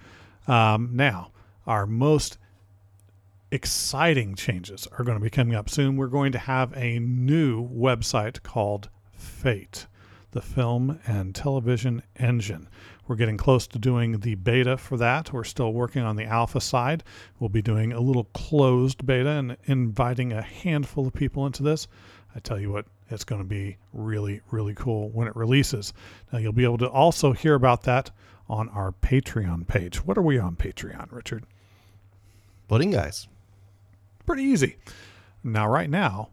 [0.47, 1.33] Um, now,
[1.67, 2.39] our most
[3.51, 5.97] exciting changes are going to be coming up soon.
[5.97, 9.89] We're going to have a new website called Fate,
[10.37, 12.69] the film and television engine.
[13.09, 15.33] We're getting close to doing the beta for that.
[15.33, 17.03] We're still working on the alpha side.
[17.41, 21.89] We'll be doing a little closed beta and inviting a handful of people into this.
[22.35, 25.95] I tell you what, it's going to be really, really cool when it releases.
[26.31, 28.11] Now, you'll be able to also hear about that
[28.47, 30.05] on our Patreon page.
[30.05, 31.47] What are we on Patreon, Richard?
[32.69, 33.27] Pudding guys.
[34.27, 34.77] Pretty easy.
[35.43, 36.29] Now, right now,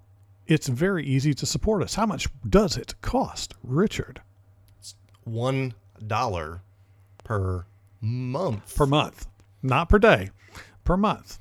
[0.53, 1.95] it's very easy to support us.
[1.95, 4.21] How much does it cost, Richard,
[5.23, 5.73] One
[6.05, 6.61] dollar
[7.23, 7.65] per
[8.01, 8.75] month.
[8.75, 9.27] per month?
[9.63, 10.29] Not per day,
[10.83, 11.39] per month.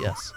[0.00, 0.32] yes,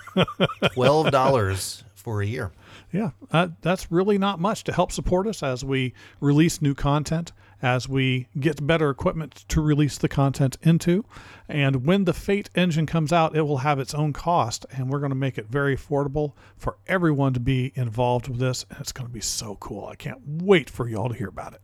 [0.73, 2.51] twelve dollars for a year.
[2.91, 7.32] Yeah, uh, that's really not much to help support us as we release new content,
[7.62, 11.04] as we get better equipment to release the content into.
[11.48, 15.00] And when the Fate engine comes out, it will have its own cost, and we're
[15.00, 18.65] going to make it very affordable for everyone to be involved with this.
[18.69, 19.86] And it's going to be so cool.
[19.88, 21.62] I can't wait for y'all to hear about it.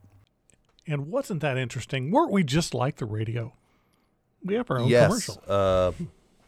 [0.88, 2.12] And wasn't that interesting?
[2.12, 3.54] Weren't we just like the radio?
[4.44, 5.42] We have our own yes, commercial.
[5.48, 5.92] uh,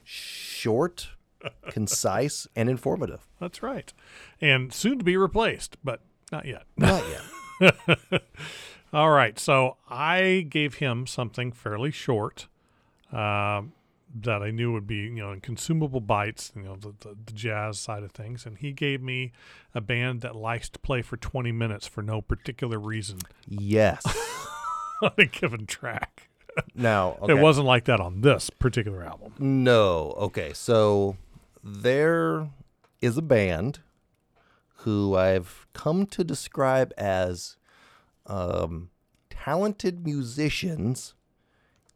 [0.04, 1.10] short,
[1.70, 3.28] concise, and informative.
[3.40, 3.92] That's right.
[4.40, 6.64] And soon to be replaced, but not yet.
[6.78, 7.22] Not yet.
[8.94, 9.38] All right.
[9.38, 12.48] So I gave him something fairly short
[13.12, 13.74] um,
[14.16, 17.34] that I knew would be, you know, in consumable bites, you know, the, the, the
[17.34, 18.46] jazz side of things.
[18.46, 19.32] And he gave me
[19.76, 24.04] a band that likes to play for 20 minutes for no particular reason yes.
[25.02, 26.30] on a given track.
[26.74, 27.34] Now, okay.
[27.34, 29.34] It wasn't like that on this particular album.
[29.38, 30.14] No.
[30.18, 30.54] Okay.
[30.54, 31.18] So
[31.64, 32.50] there
[33.02, 33.80] is a band
[34.82, 37.58] who I've come to describe as
[38.28, 38.90] um,
[39.30, 41.14] talented musicians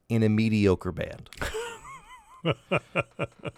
[0.10, 1.30] in a mediocre band.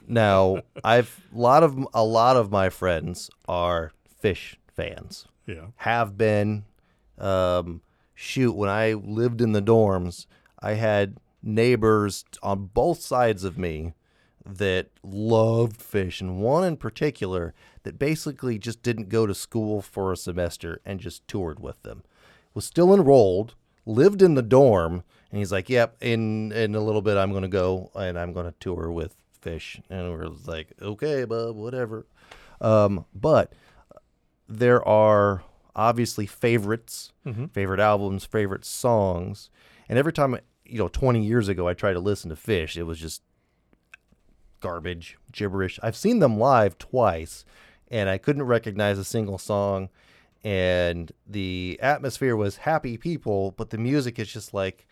[0.08, 5.26] now, I've a lot of a lot of my friends are Phish fans.
[5.46, 5.68] Yeah.
[5.78, 6.66] Have been
[7.18, 7.82] um,
[8.14, 10.26] shoot when I lived in the dorms,
[10.60, 13.94] I had neighbors on both sides of me
[14.46, 20.12] that loved Phish, and one in particular that basically just didn't go to school for
[20.12, 22.04] a semester and just toured with them.
[22.54, 27.02] Was still enrolled, lived in the dorm, and he's like, "Yep, in in a little
[27.02, 30.74] bit I'm going to go and I'm going to tour with Phish." And we're like,
[30.82, 32.06] "Okay, bub, whatever."
[32.62, 33.54] Um, but
[34.48, 35.44] there are
[35.76, 37.52] obviously favorites, Mhm.
[37.52, 39.50] favorite albums, favorite songs,
[39.90, 42.84] and every time you know, 20 years ago, I tried to listen to Phish, it
[42.84, 43.22] was just
[44.60, 45.80] garbage, gibberish.
[45.84, 47.44] I've seen them live twice,
[47.92, 49.90] and I couldn't recognize a single song.
[50.44, 54.88] And the atmosphere was happy people, but the music is just like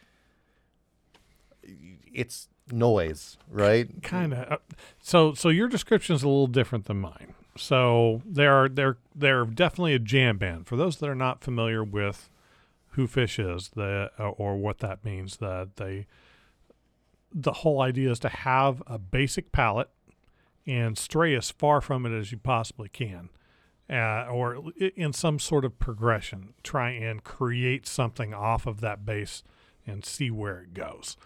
[2.14, 4.02] it's noise, right?
[4.02, 4.60] kind of.
[5.02, 7.34] So so your description is a little different than mine.
[7.58, 10.68] So they're they're they're definitely a jam band.
[10.68, 12.30] For those that are not familiar with
[12.92, 16.08] who Phish is, the uh, or what that means, that they
[17.34, 19.90] the whole idea is to have a basic palette
[20.68, 23.30] and stray as far from it as you possibly can.
[23.90, 29.44] Uh, or in some sort of progression, try and create something off of that base
[29.86, 31.18] and see where it goes.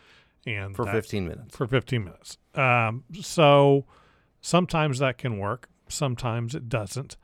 [0.47, 1.55] And For 15 minutes.
[1.55, 2.37] for 15 minutes.
[2.55, 3.85] Um, so
[4.41, 7.17] sometimes that can work, sometimes it doesn't.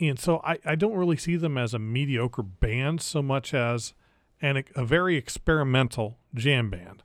[0.00, 3.92] And so I, I don't really see them as a mediocre band so much as
[4.40, 7.02] an, a very experimental jam band.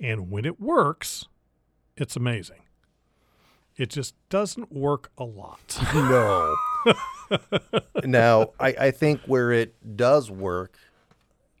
[0.00, 1.26] And when it works,
[1.96, 2.62] it's amazing.
[3.76, 5.78] It just doesn't work a lot.
[5.94, 6.54] No.
[8.04, 10.78] now, I, I think where it does work,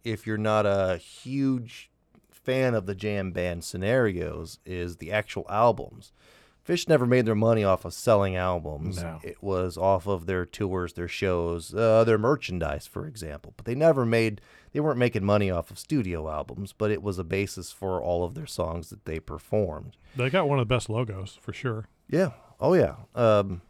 [0.04, 1.90] if you're not a huge
[2.30, 6.12] fan of the jam band scenarios, is the actual albums.
[6.66, 9.00] Phish never made their money off of selling albums.
[9.00, 9.20] No.
[9.22, 13.54] It was off of their tours, their shows, uh, their merchandise, for example.
[13.56, 14.40] But they never made,
[14.72, 18.24] they weren't making money off of studio albums, but it was a basis for all
[18.24, 19.96] of their songs that they performed.
[20.16, 21.86] they got one of the best logos for sure.
[22.08, 22.30] Yeah.
[22.58, 22.96] Oh yeah.
[23.14, 23.62] Um,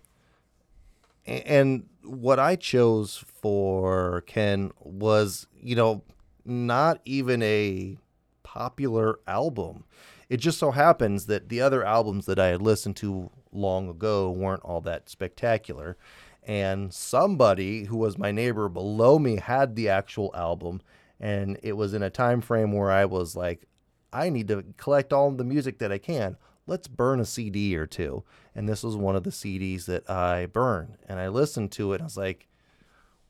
[1.27, 6.03] and what I chose for Ken was, you know,
[6.45, 7.99] not even a
[8.43, 9.85] popular album.
[10.29, 14.31] It just so happens that the other albums that I had listened to long ago
[14.31, 15.97] weren't all that spectacular.
[16.43, 20.81] And somebody who was my neighbor below me had the actual album.
[21.19, 23.67] And it was in a time frame where I was like,
[24.13, 26.37] I need to collect all the music that I can.
[26.67, 28.25] Let's burn a CD or two.
[28.55, 30.99] And this was one of the CDs that I burned.
[31.09, 31.97] And I listened to it.
[31.97, 32.49] And I was like,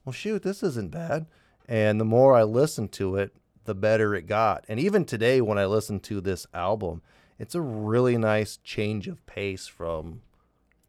[0.04, 1.26] well, shoot, this isn't bad.
[1.68, 4.64] And the more I listened to it, the better it got.
[4.68, 7.02] And even today, when I listen to this album,
[7.38, 10.22] it's a really nice change of pace from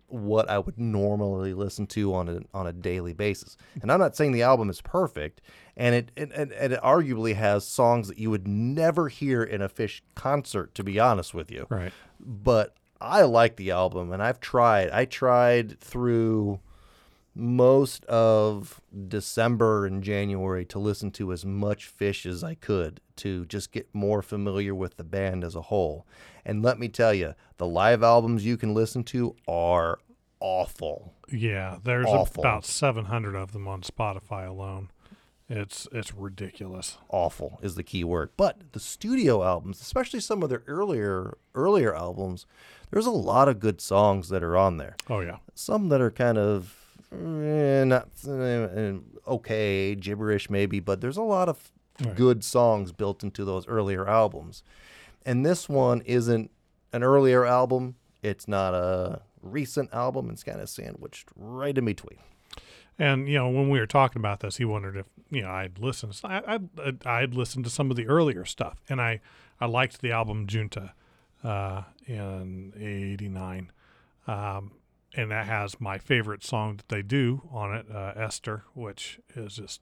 [0.08, 3.58] what I would normally listen to on a on a daily basis.
[3.82, 5.42] And I'm not saying the album is perfect,
[5.76, 9.62] and it and, and, and it arguably has songs that you would never hear in
[9.62, 11.92] a Phish concert, to be honest with you Right.
[12.20, 14.90] but I like the album and I've tried.
[14.90, 16.60] I tried through
[17.38, 23.46] most of December and January to listen to as much Phish as I could to
[23.46, 26.06] just get more familiar with the band as a whole.
[26.46, 30.00] And let me tell you, the live albums you can listen to are
[30.40, 31.14] awful.
[31.32, 32.42] Yeah, there's Awful.
[32.44, 34.90] about 700 of them on Spotify alone.
[35.50, 36.98] It's it's ridiculous.
[37.10, 38.32] Awful is the key word.
[38.36, 42.46] But the studio albums, especially some of their earlier earlier albums,
[42.92, 44.96] there's a lot of good songs that are on there.
[45.10, 45.38] Oh yeah.
[45.56, 48.94] some that are kind of eh, not eh,
[49.28, 52.16] okay, gibberish maybe, but there's a lot of Right.
[52.16, 54.62] good songs built into those earlier albums.
[55.26, 56.52] And this one isn't
[56.94, 57.96] an earlier album.
[58.22, 60.30] It's not a recent album.
[60.30, 62.20] It's kind of sandwiched right in between.
[63.00, 65.80] And you know, when we were talking about this, he wondered if you know I'd
[65.80, 66.20] listened.
[66.24, 69.20] I, I'd I'd listened to some of the earlier stuff, and I
[69.60, 70.94] I liked the album Junta
[71.44, 73.72] uh, in '89,
[74.28, 74.72] um,
[75.16, 79.56] and that has my favorite song that they do on it, uh, Esther, which is
[79.56, 79.82] just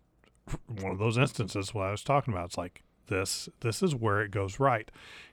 [0.68, 2.46] one of those instances what I was talking about.
[2.46, 4.90] It's like this this is where it goes right.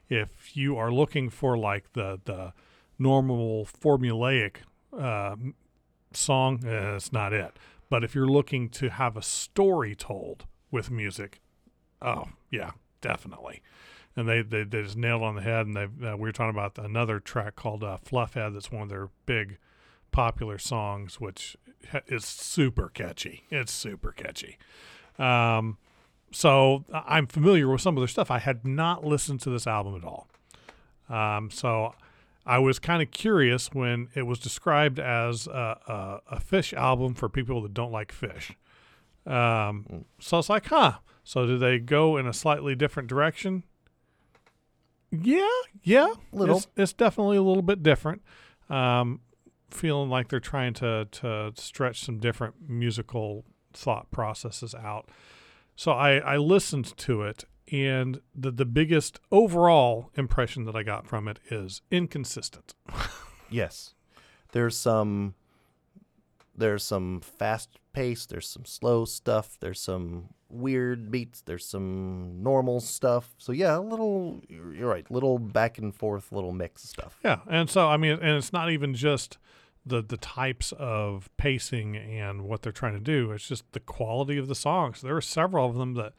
[0.08, 2.52] If you are looking for like the the
[2.98, 4.56] normal formulaic
[4.96, 5.36] uh,
[6.12, 7.56] song, eh, it's not it.
[7.90, 11.40] But if you're looking to have a story told with music,
[12.00, 13.62] oh yeah, definitely.
[14.16, 15.66] And they they, they just nailed on the head.
[15.66, 18.54] And they uh, we were talking about another track called uh, Fluffhead.
[18.54, 19.58] That's one of their big
[20.12, 21.56] popular songs, which
[22.06, 23.44] is super catchy.
[23.50, 24.58] It's super catchy.
[25.18, 25.78] Um,
[26.30, 28.30] so I'm familiar with some of their stuff.
[28.30, 30.28] I had not listened to this album at all.
[31.08, 31.94] Um, so
[32.46, 37.14] I was kind of curious when it was described as a, a, a Phish album
[37.14, 38.54] for people that don't like Phish.
[39.30, 40.98] Um, so it's like, huh.
[41.24, 43.62] So do they go in a slightly different direction?
[45.10, 45.46] Yeah,
[45.82, 46.14] yeah.
[46.32, 46.56] Little.
[46.56, 48.22] It's, it's definitely a little bit different.
[48.70, 49.20] Um,
[49.72, 55.08] feeling like they're trying to to stretch some different musical thought processes out.
[55.76, 61.06] So I, I listened to it, and the the biggest overall impression that I got
[61.06, 62.74] from it is inconsistent.
[63.50, 63.94] Yes.
[64.52, 65.34] There's some
[66.56, 68.24] There's some fast pace.
[68.26, 69.58] There's some slow stuff.
[69.60, 71.42] There's some weird beats.
[71.42, 73.34] There's some normal stuff.
[73.36, 74.40] So yeah, a little.
[74.48, 75.10] You're right.
[75.10, 77.18] Little back and forth, little mix stuff.
[77.22, 79.36] Yeah, and so I mean, and it's not even just
[79.84, 83.32] the the types of pacing and what they're trying to do.
[83.32, 85.00] It's just the quality of the songs.
[85.00, 86.12] There are several of them that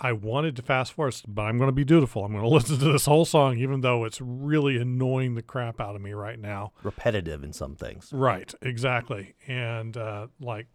[0.00, 2.24] I wanted to fast forward, but I'm going to be dutiful.
[2.24, 5.80] I'm going to listen to this whole song, even though it's really annoying the crap
[5.80, 6.72] out of me right now.
[6.82, 8.10] Repetitive in some things.
[8.12, 10.66] Right, exactly, and uh, like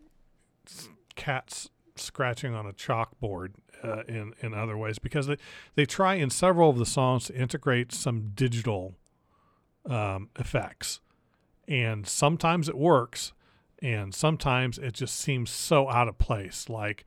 [1.15, 3.53] cats scratching on a chalkboard
[3.83, 5.37] uh, in in other ways because they
[5.75, 8.95] they try in several of the songs to integrate some digital
[9.89, 11.01] um, effects,
[11.67, 13.33] and sometimes it works,
[13.81, 16.69] and sometimes it just seems so out of place.
[16.69, 17.05] Like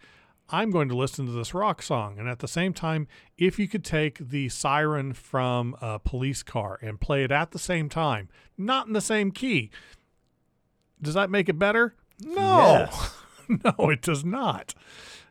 [0.50, 3.06] I'm going to listen to this rock song, and at the same time,
[3.38, 7.58] if you could take the siren from a police car and play it at the
[7.58, 9.70] same time, not in the same key,
[11.00, 11.94] does that make it better?
[12.24, 13.14] No, Yes.
[13.48, 14.74] no, it does not.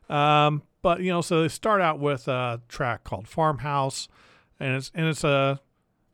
[0.09, 4.07] Um, but you know, so they start out with a track called Farmhouse,
[4.59, 5.59] and it's and it's a,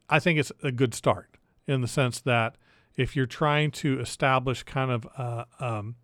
[0.09, 1.29] I think it's a good start
[1.67, 2.55] in the sense that
[2.95, 5.95] if you're trying to establish kind of a, um,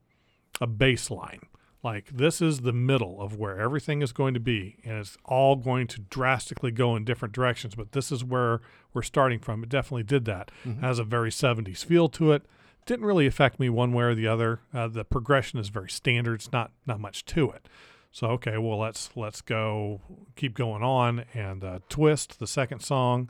[0.59, 1.41] a baseline,
[1.83, 5.55] like this is the middle of where everything is going to be, and it's all
[5.55, 8.61] going to drastically go in different directions, but this is where
[8.93, 9.63] we're starting from.
[9.63, 10.51] It definitely did that.
[10.81, 12.43] Has a very 70s feel to it.
[12.85, 14.59] Didn't really affect me one way or the other.
[14.73, 16.35] Uh, the progression is very standard.
[16.35, 17.67] It's not not much to it.
[18.11, 20.01] So okay, well let's let's go
[20.35, 23.29] keep going on and uh, twist the second song.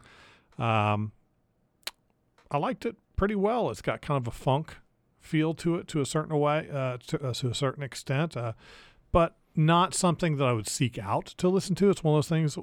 [0.57, 1.11] Um,
[2.49, 3.69] I liked it pretty well.
[3.69, 4.77] It's got kind of a funk
[5.19, 8.53] feel to it to a certain way, uh, to, uh, to a certain extent, uh,
[9.11, 11.91] but not something that I would seek out to listen to.
[11.91, 12.57] It's one of those things,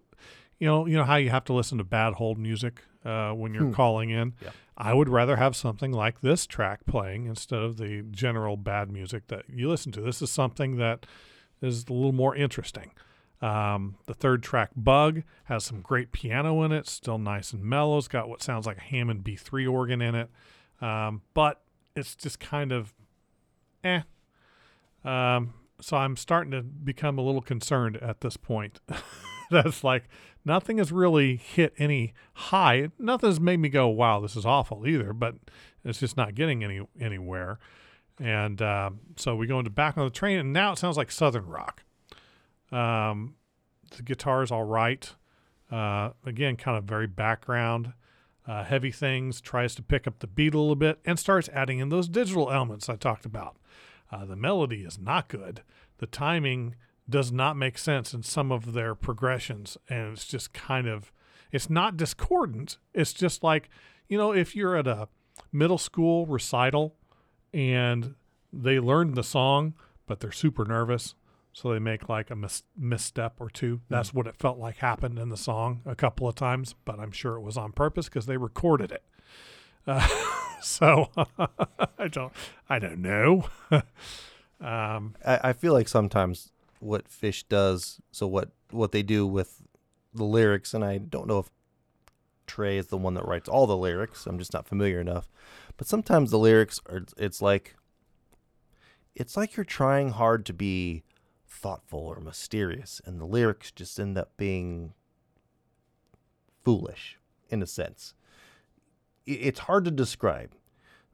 [0.58, 3.54] you know, you know how you have to listen to bad hold music uh, when
[3.54, 3.72] you're Hmm.
[3.72, 4.34] calling in.
[4.42, 4.50] Yeah.
[4.76, 9.28] I would rather have something like this track playing instead of the general bad music
[9.28, 10.00] that you listen to.
[10.00, 11.06] This is something that
[11.62, 12.90] is a little more interesting.
[13.40, 17.98] Um, the third track, Bug, has some great piano in it, still nice and mellow.
[17.98, 20.30] It's got what sounds like a Hammond B3 organ in it,
[20.80, 21.60] um, but
[21.94, 22.94] it's just kind of
[23.84, 24.00] eh.
[25.04, 28.80] Um, so I'm starting to become a little concerned at this point.
[29.50, 30.08] That's like
[30.44, 32.88] nothing has really hit any high.
[32.98, 35.12] Nothing's made me go, "Wow, this is awful" either.
[35.12, 35.36] But
[35.84, 37.58] it's just not getting any anywhere.
[38.20, 41.10] And um, so we go into back on the train, and now it sounds like
[41.10, 41.84] southern rock.
[42.70, 43.34] Um,
[43.96, 45.10] the guitar is all right.
[45.70, 47.92] Uh, again, kind of very background,
[48.46, 49.40] uh, heavy things.
[49.40, 52.50] Tries to pick up the beat a little bit and starts adding in those digital
[52.50, 53.56] elements I talked about.
[54.10, 55.62] Uh, the melody is not good.
[55.98, 56.74] The timing
[57.08, 61.12] does not make sense in some of their progressions, and it's just kind of,
[61.52, 62.78] it's not discordant.
[62.94, 63.70] It's just like,
[64.08, 65.08] you know, if you're at a
[65.52, 66.96] middle school recital
[67.52, 68.14] and
[68.52, 69.74] they learned the song,
[70.06, 71.14] but they're super nervous.
[71.60, 73.80] So they make like a mis- misstep or two.
[73.88, 77.10] That's what it felt like happened in the song a couple of times, but I'm
[77.10, 79.02] sure it was on purpose because they recorded it.
[79.84, 80.06] Uh,
[80.62, 81.08] so
[81.98, 82.32] I don't,
[82.70, 83.48] I don't know.
[84.60, 89.64] um, I, I feel like sometimes what Phish does, so what what they do with
[90.14, 91.50] the lyrics, and I don't know if
[92.46, 94.28] Trey is the one that writes all the lyrics.
[94.28, 95.28] I'm just not familiar enough.
[95.76, 97.74] But sometimes the lyrics are it's like
[99.16, 101.02] it's like you're trying hard to be
[101.58, 104.94] thoughtful or mysterious, and the lyrics just end up being
[106.64, 107.18] foolish
[107.50, 108.14] in a sense.
[109.26, 110.54] It's hard to describe.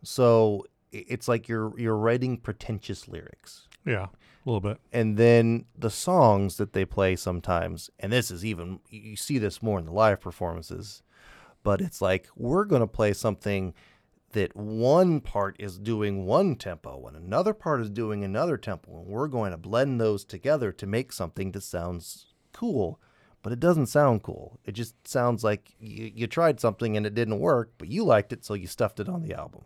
[0.02, 4.10] So it's like you're you're writing pretentious lyrics yeah, a
[4.44, 4.78] little bit.
[4.92, 9.62] and then the songs that they play sometimes and this is even you see this
[9.62, 11.02] more in the live performances
[11.62, 13.74] but it's like we're going to play something
[14.34, 19.06] that one part is doing one tempo and another part is doing another tempo and
[19.06, 23.00] we're going to blend those together to make something that sounds cool
[23.44, 24.58] but it doesn't sound cool.
[24.64, 28.32] It just sounds like you, you tried something and it didn't work but you liked
[28.32, 29.64] it so you stuffed it on the album.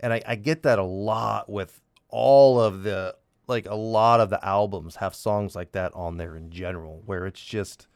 [0.00, 3.14] And I, I get that a lot with all of the
[3.46, 7.26] like a lot of the albums have songs like that on there in general where
[7.26, 7.88] it's just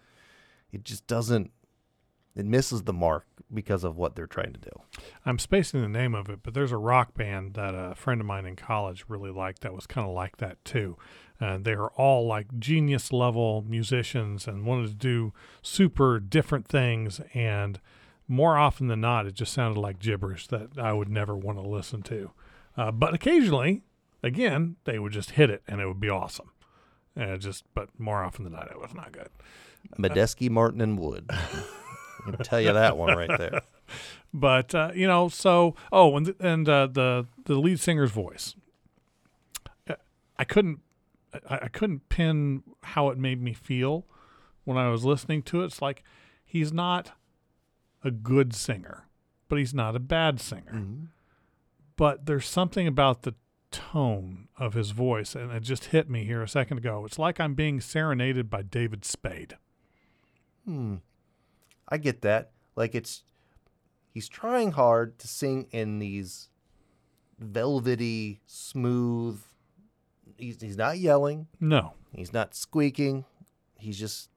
[0.73, 1.51] it just doesn't
[2.37, 4.71] it misses the mark because of what they're trying to do
[5.27, 8.27] I'm spacing the name of it, but there's a rock band that a friend of
[8.27, 10.97] mine in college really liked that was kind of like that too.
[11.41, 15.33] And they are all like genius level musicians and wanted to do
[15.63, 17.21] super different things.
[17.33, 17.81] And
[18.29, 21.69] more often than not, it just sounded like gibberish that I would never want to
[21.69, 22.31] listen to.
[22.77, 23.83] Uh, but occasionally,
[24.23, 26.51] again, they would just hit it and it would be awesome.
[27.17, 29.29] And just, but more often than not, it was not good.
[29.99, 31.31] Medeski, Martin, and Wood.
[32.27, 33.61] I can tell you that one right there.
[34.35, 38.55] but uh, you know, so oh, and and uh, the the lead singer's voice,
[40.39, 40.81] I couldn't
[41.49, 44.07] I, I couldn't pin how it made me feel
[44.65, 45.67] when I was listening to it.
[45.67, 46.03] It's like
[46.45, 47.13] he's not
[48.03, 49.07] a good singer,
[49.49, 50.73] but he's not a bad singer.
[50.73, 51.09] Mhm.
[51.97, 53.35] But there's something about the
[53.71, 57.05] tone of his voice, and it just hit me here a second ago.
[57.05, 59.57] It's like I'm being serenaded by David Spade.
[60.65, 60.97] Hmm.
[61.89, 62.51] I get that.
[62.77, 63.25] Like it's
[64.11, 66.49] he's trying hard to sing in these
[67.39, 69.41] velvety, smooth.
[70.37, 71.47] He's he's not yelling.
[71.61, 73.25] No, He's not squeaking.
[73.79, 74.31] He's just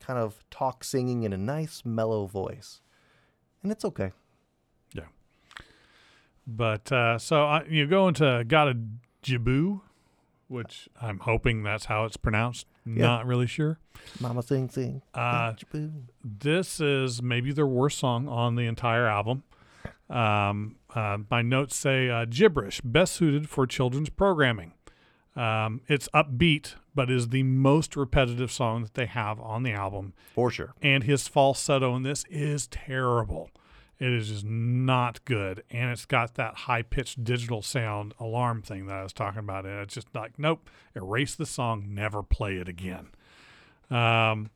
[0.00, 2.80] kind of talk singing in a nice mellow voice.
[3.62, 4.12] And it's okay.
[4.92, 5.04] Yeah.
[6.46, 8.76] But uh, so I, you go into Gotta
[9.22, 9.80] Jibboo,
[10.48, 12.66] which I'm hoping that's how it's pronounced.
[12.84, 13.78] Not really sure.
[14.20, 15.02] Mama sing sing.
[15.14, 15.54] Uh,
[16.22, 19.42] this is maybe their worst song on the entire album.
[20.10, 24.72] Um, uh, my notes say uh, gibberish, best suited for children's programming.
[25.34, 30.12] Um, it's upbeat, but is the most repetitive song that they have on the album.
[30.34, 30.74] For sure.
[30.80, 33.50] And his falsetto in this is terrible.
[33.98, 35.62] It is just not good.
[35.70, 39.64] And it's got that high pitched digital sound alarm thing that I was talking about.
[39.64, 43.08] And it's just like, nope, erase the song, never play it again.
[43.90, 44.50] Um,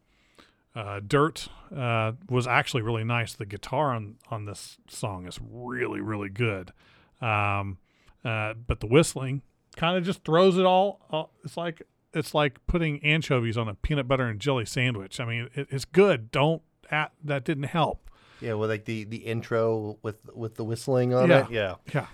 [0.75, 3.33] uh, Dirt uh, was actually really nice.
[3.33, 6.73] The guitar on, on this song is really, really good.
[7.21, 7.79] Um,
[8.25, 9.43] uh, but the whistling
[9.77, 11.01] kind of just throws it all.
[11.11, 11.83] Uh, it's like
[12.15, 15.21] it's like putting anchovies on a peanut butter and jelly sandwich.
[15.21, 16.31] I mean, it, it's good.
[16.31, 18.08] Don't at, that didn't help.
[18.41, 21.45] Yeah, with like the, the intro with with the whistling on Yeah.
[21.47, 21.51] it.
[21.51, 21.75] Yeah.
[21.95, 22.07] Yeah,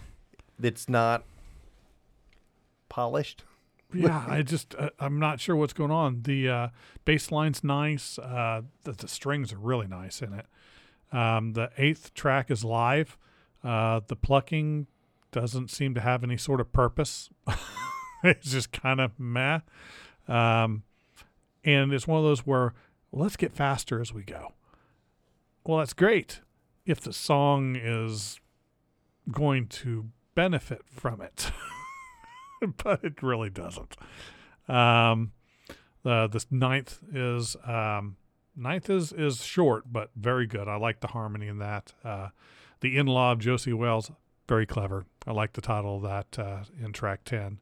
[0.62, 1.24] It's not
[2.88, 3.44] polished.
[3.92, 4.24] yeah.
[4.28, 6.22] I just uh, I'm not sure what's going on.
[6.22, 6.68] The uh,
[7.04, 8.18] bass line's nice.
[8.18, 10.46] Uh, the, the strings are really nice in it.
[11.12, 13.16] Um, the eighth track is live.
[13.62, 14.86] Uh, the plucking
[15.32, 17.30] doesn't seem to have any sort of purpose.
[18.24, 19.60] it's just kind of meh.
[20.28, 20.82] Um,
[21.64, 22.74] and it's one of those where
[23.12, 24.52] let's get faster as we go.
[25.66, 26.40] Well, that's great
[26.84, 28.38] if the song is
[29.30, 31.50] going to benefit from it,
[32.84, 33.96] but it really doesn't.
[34.68, 35.32] Um,
[36.02, 38.16] the ninth is um,
[38.54, 40.68] ninth is is short but very good.
[40.68, 41.94] I like the harmony in that.
[42.04, 42.28] Uh,
[42.80, 44.10] the in law of Josie Wales,
[44.46, 45.06] very clever.
[45.26, 47.60] I like the title of that uh, in track ten.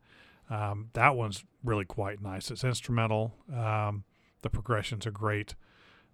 [0.51, 2.51] Um, that one's really quite nice.
[2.51, 3.37] It's instrumental.
[3.55, 4.03] Um,
[4.43, 5.55] the progressions are great.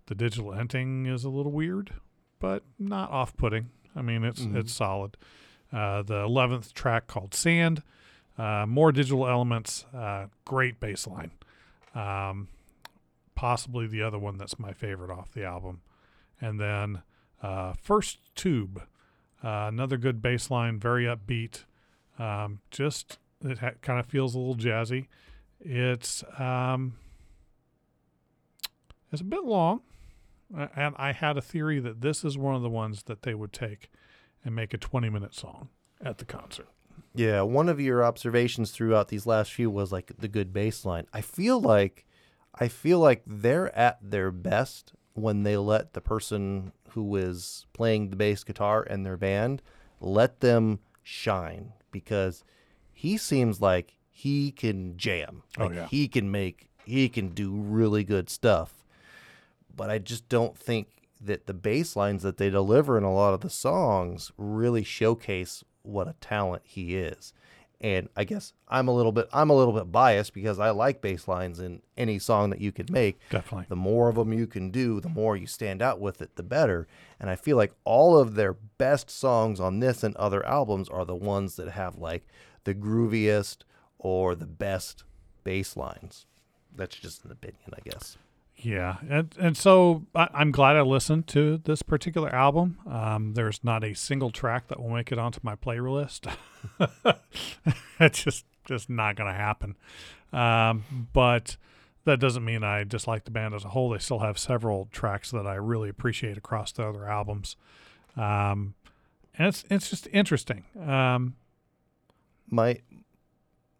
[0.08, 1.92] The digital ending is a little weird,
[2.38, 3.68] but not off-putting.
[3.94, 4.56] I mean, it's Mhm.
[4.56, 5.16] it's solid.
[5.72, 7.82] Uh, the eleventh track called Sand,
[8.38, 11.30] uh, more digital elements, uh, great bass line.
[11.94, 12.48] Um,
[13.34, 15.82] possibly the other one that's my favorite off the album,
[16.40, 17.02] and then
[17.42, 18.82] uh, First Tube,
[19.44, 21.64] uh, another good bass line, very upbeat.
[22.18, 25.06] Um, just it ha- kind of feels a little jazzy.
[25.60, 26.94] It's um,
[29.12, 29.82] it's a bit long,
[30.54, 33.52] and I had a theory that this is one of the ones that they would
[33.52, 33.90] take
[34.44, 35.68] and make a 20 minute song
[36.02, 36.68] at the concert.
[37.14, 41.06] Yeah, one of your observations throughout these last few was like the good bass line.
[41.12, 42.06] I feel like
[42.54, 48.10] I feel like they're at their best when they let the person who is playing
[48.10, 49.62] the bass guitar and their band
[50.00, 52.44] let them shine because
[52.92, 55.42] he seems like he can jam.
[55.58, 55.86] Oh, yeah.
[55.86, 58.77] he can make he can do really good stuff.
[59.78, 60.88] But I just don't think
[61.20, 65.64] that the bass lines that they deliver in a lot of the songs really showcase
[65.82, 67.32] what a talent he is.
[67.80, 71.00] And I guess I'm a little bit I'm a little bit biased because I like
[71.00, 73.20] bass lines in any song that you could make.
[73.30, 73.66] Definitely.
[73.68, 76.42] The more of them you can do, the more you stand out with it, the
[76.42, 76.88] better.
[77.20, 81.04] And I feel like all of their best songs on this and other albums are
[81.04, 82.26] the ones that have like
[82.64, 83.58] the grooviest
[83.96, 85.04] or the best
[85.44, 86.26] bass lines.
[86.74, 88.18] That's just an opinion, I guess.
[88.60, 92.78] Yeah, and and so I, I'm glad I listened to this particular album.
[92.90, 96.32] Um, there's not a single track that will make it onto my playlist.
[98.00, 99.76] it's just just not going to happen.
[100.32, 101.56] Um, but
[102.04, 103.90] that doesn't mean I dislike the band as a whole.
[103.90, 107.56] They still have several tracks that I really appreciate across the other albums.
[108.16, 108.74] Um,
[109.34, 110.64] and it's it's just interesting.
[110.84, 111.36] Um,
[112.50, 112.80] my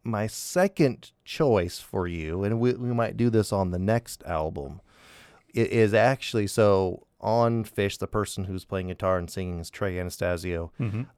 [0.09, 4.81] my second choice for you, and we, we might do this on the next album,
[5.55, 10.73] is actually so on Phish, the person who's playing guitar and singing is Trey Anastasio.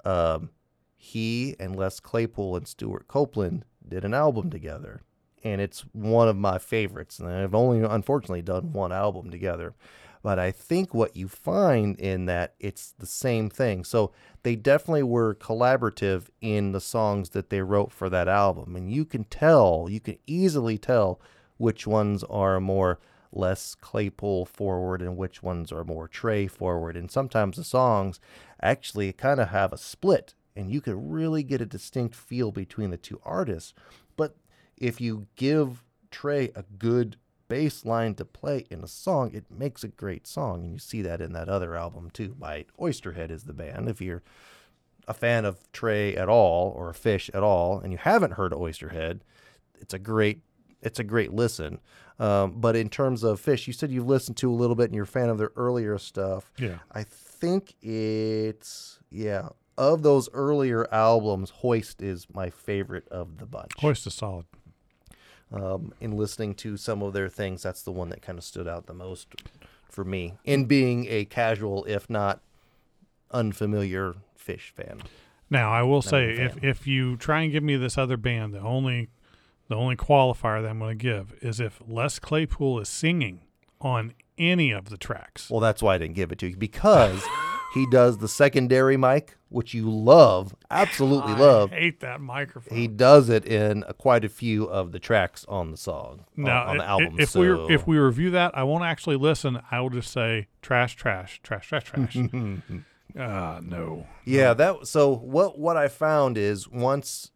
[0.05, 0.51] Um,
[0.97, 5.03] he and Les Claypool and Stewart Copeland did an album together,
[5.45, 7.19] and it's one of my favorites.
[7.19, 9.75] And I've only unfortunately done one album together,
[10.23, 13.85] But I think what you find in that it's the same thing.
[13.85, 14.13] So
[14.43, 18.77] they definitely were collaborative in the songs that they wrote for that album.
[18.77, 21.21] And you can tell, you can easily tell
[21.57, 22.99] which ones are more
[23.33, 26.97] Les Claypool forward and which ones are more Trey forward.
[26.97, 28.21] And sometimes the songs
[28.61, 32.91] actually kind of have a split and you can really get a distinct feel between
[32.91, 33.73] the two artists.
[34.17, 34.37] But
[34.77, 37.17] if you give Trey a good
[37.51, 40.63] bass line to play in a song, it makes a great song.
[40.63, 43.89] And you see that in that other album too by Oysterhead is the band.
[43.89, 44.23] If you're
[45.09, 49.21] a fan of Trey at all or Phish at all and you haven't heard Oysterhead,
[49.81, 50.41] it's a great
[50.81, 51.81] it's a great listen.
[52.21, 54.95] Um, but in terms of Phish, you said you've listened to a little bit and
[54.95, 56.53] you're a fan of their earlier stuff.
[56.57, 56.79] Yeah.
[56.93, 63.73] I think it's yeah of those earlier albums, Hoist is my favorite of the bunch.
[63.79, 64.45] Hoist is solid.
[65.53, 68.69] Um, in listening to some of their things, that's the one that kind of stood
[68.69, 69.35] out the most
[69.91, 72.41] for me in being a casual, if not
[73.33, 75.03] unfamiliar Phish fan.
[75.51, 78.61] Now I will say, if if you try and give me this other band, the
[78.61, 79.09] only
[79.69, 83.41] the only qualifier that I'm going to give is if Les Claypool is singing
[83.81, 85.51] on any of the tracks.
[85.51, 87.23] Well, that's why I didn't give it to you because
[87.75, 91.71] he does the secondary mic, which you love, absolutely love.
[91.71, 92.77] Hate that microphone.
[92.77, 96.45] He does it in a, quite a few of the tracks on the song, on-
[96.45, 97.17] now, on, the i- album.
[97.19, 97.67] if so.
[97.69, 99.61] we if we review that, I won't actually listen.
[99.71, 102.17] I will just say trash, trash, trash, trash, trash.
[103.19, 104.07] Ah, no.
[104.25, 107.33] Yeah, that so what what I found is once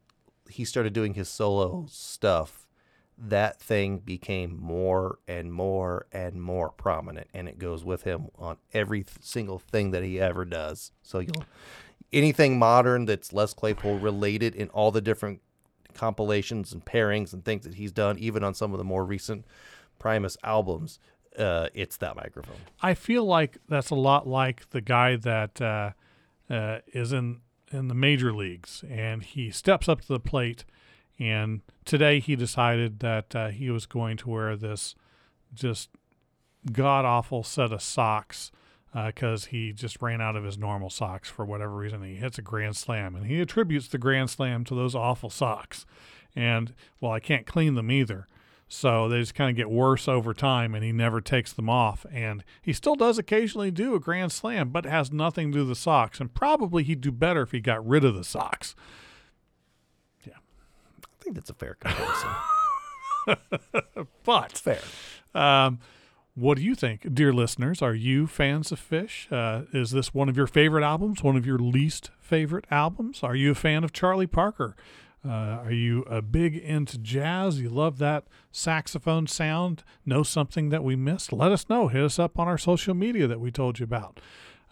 [0.49, 2.64] he started doing his solo stuff,
[3.17, 8.57] that thing became more and more and more prominent and it goes with him on
[8.73, 10.91] every single thing that he ever does.
[11.03, 11.45] So you'll
[12.13, 15.41] anything modern that's Les Claypool related in all the different
[15.95, 19.45] compilations and pairings and things that he's done even on some of the more recent
[19.99, 20.99] Primus albums,
[21.39, 22.57] uh, it's that microphone.
[22.83, 25.91] I feel like that's a lot like the guy that uh,
[26.53, 27.41] uh, is in
[27.73, 30.65] in the major leagues, and he steps up to the plate.
[31.19, 34.95] And today he decided that uh, he was going to wear this
[35.55, 35.91] just
[36.73, 38.51] god awful set of socks
[39.07, 42.03] because he just ran out of his normal socks for whatever reason.
[42.03, 45.85] He hits a grand slam, and he attributes the grand slam to those awful socks.
[46.37, 48.29] And well, I can't clean them either.
[48.69, 52.07] So they just kind of get worse over time, and he never takes them off.
[52.11, 55.69] And he still does occasionally do a grand slam, but has nothing to do with
[55.69, 56.21] the socks.
[56.21, 58.75] And probably he'd do better if he got rid of the socks.
[61.25, 62.31] I think that's a fair comparison.
[64.25, 64.83] But fair.
[65.35, 65.79] Um,
[66.35, 67.81] what do you think, dear listeners?
[67.81, 69.33] Are you fans of Phish?
[69.33, 71.23] Uh, is this one of your favorite albums?
[71.23, 73.23] One of your least favorite albums?
[73.23, 74.77] Are you a fan of Charlie Parker?
[75.27, 75.31] Uh,
[75.63, 77.59] are you a big into jazz?
[77.59, 79.83] You love that saxophone sound?
[80.05, 81.33] Know something that we missed?
[81.33, 81.89] Let us know.
[81.89, 84.21] Hit us up on our social media that we told you about.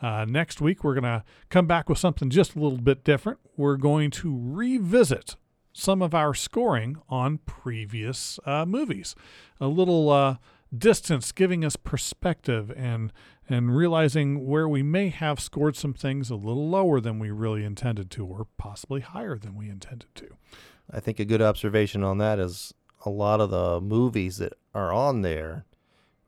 [0.02, 3.38] Uh, next week, we're going to come back with something just a little bit different.
[3.56, 5.36] We're going to revisit
[5.72, 9.14] some of our scoring on previous uh, movies.
[9.60, 10.36] A little uh,
[10.76, 13.12] distance giving us perspective and
[13.48, 17.64] and realizing where we may have scored some things a little lower than we really
[17.64, 20.28] intended to or possibly higher than we intended to.
[20.90, 22.72] I think a good observation on that is
[23.04, 25.64] a lot of the movies that are on there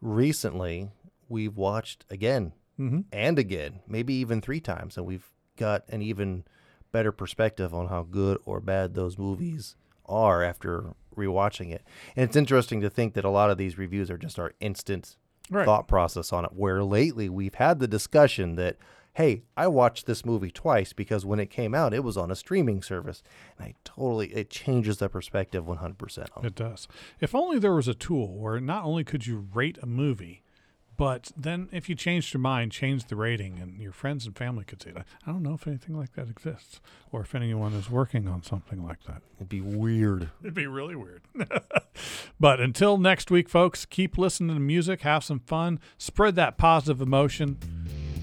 [0.00, 0.90] recently
[1.28, 3.02] we've watched again Mm-hmm.
[3.12, 6.42] and again, maybe even three times, and we've got an even
[6.94, 9.74] better perspective on how good or bad those movies
[10.06, 11.82] are after rewatching it.
[12.14, 15.16] And it's interesting to think that a lot of these reviews are just our instant
[15.50, 15.66] Right.
[15.66, 16.52] thought process on it.
[16.54, 18.76] Where lately we've had the discussion that,
[19.14, 22.36] hey, I watched this movie twice because when it came out, it was on a
[22.36, 23.22] streaming service,
[23.58, 26.46] and I totally it changes the perspective 100% on it.
[26.46, 26.86] It does.
[27.20, 30.43] If only there was a tool where not only could you rate a movie,
[30.96, 34.64] but then if you changed your mind, change the rating, and your friends and family
[34.64, 35.06] could see that.
[35.26, 36.80] I don't know if anything like that exists,
[37.10, 39.22] or if anyone is working on something like that.
[39.36, 40.30] It'd be weird.
[40.40, 41.22] It'd be really weird.
[42.40, 47.00] but until next week, folks, keep listening to music, have some fun, spread that positive
[47.00, 47.58] emotion,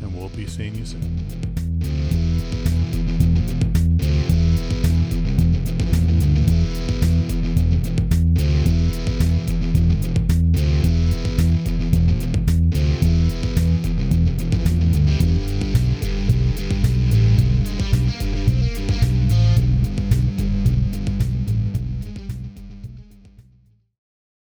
[0.01, 1.50] and we'll be seeing you soon.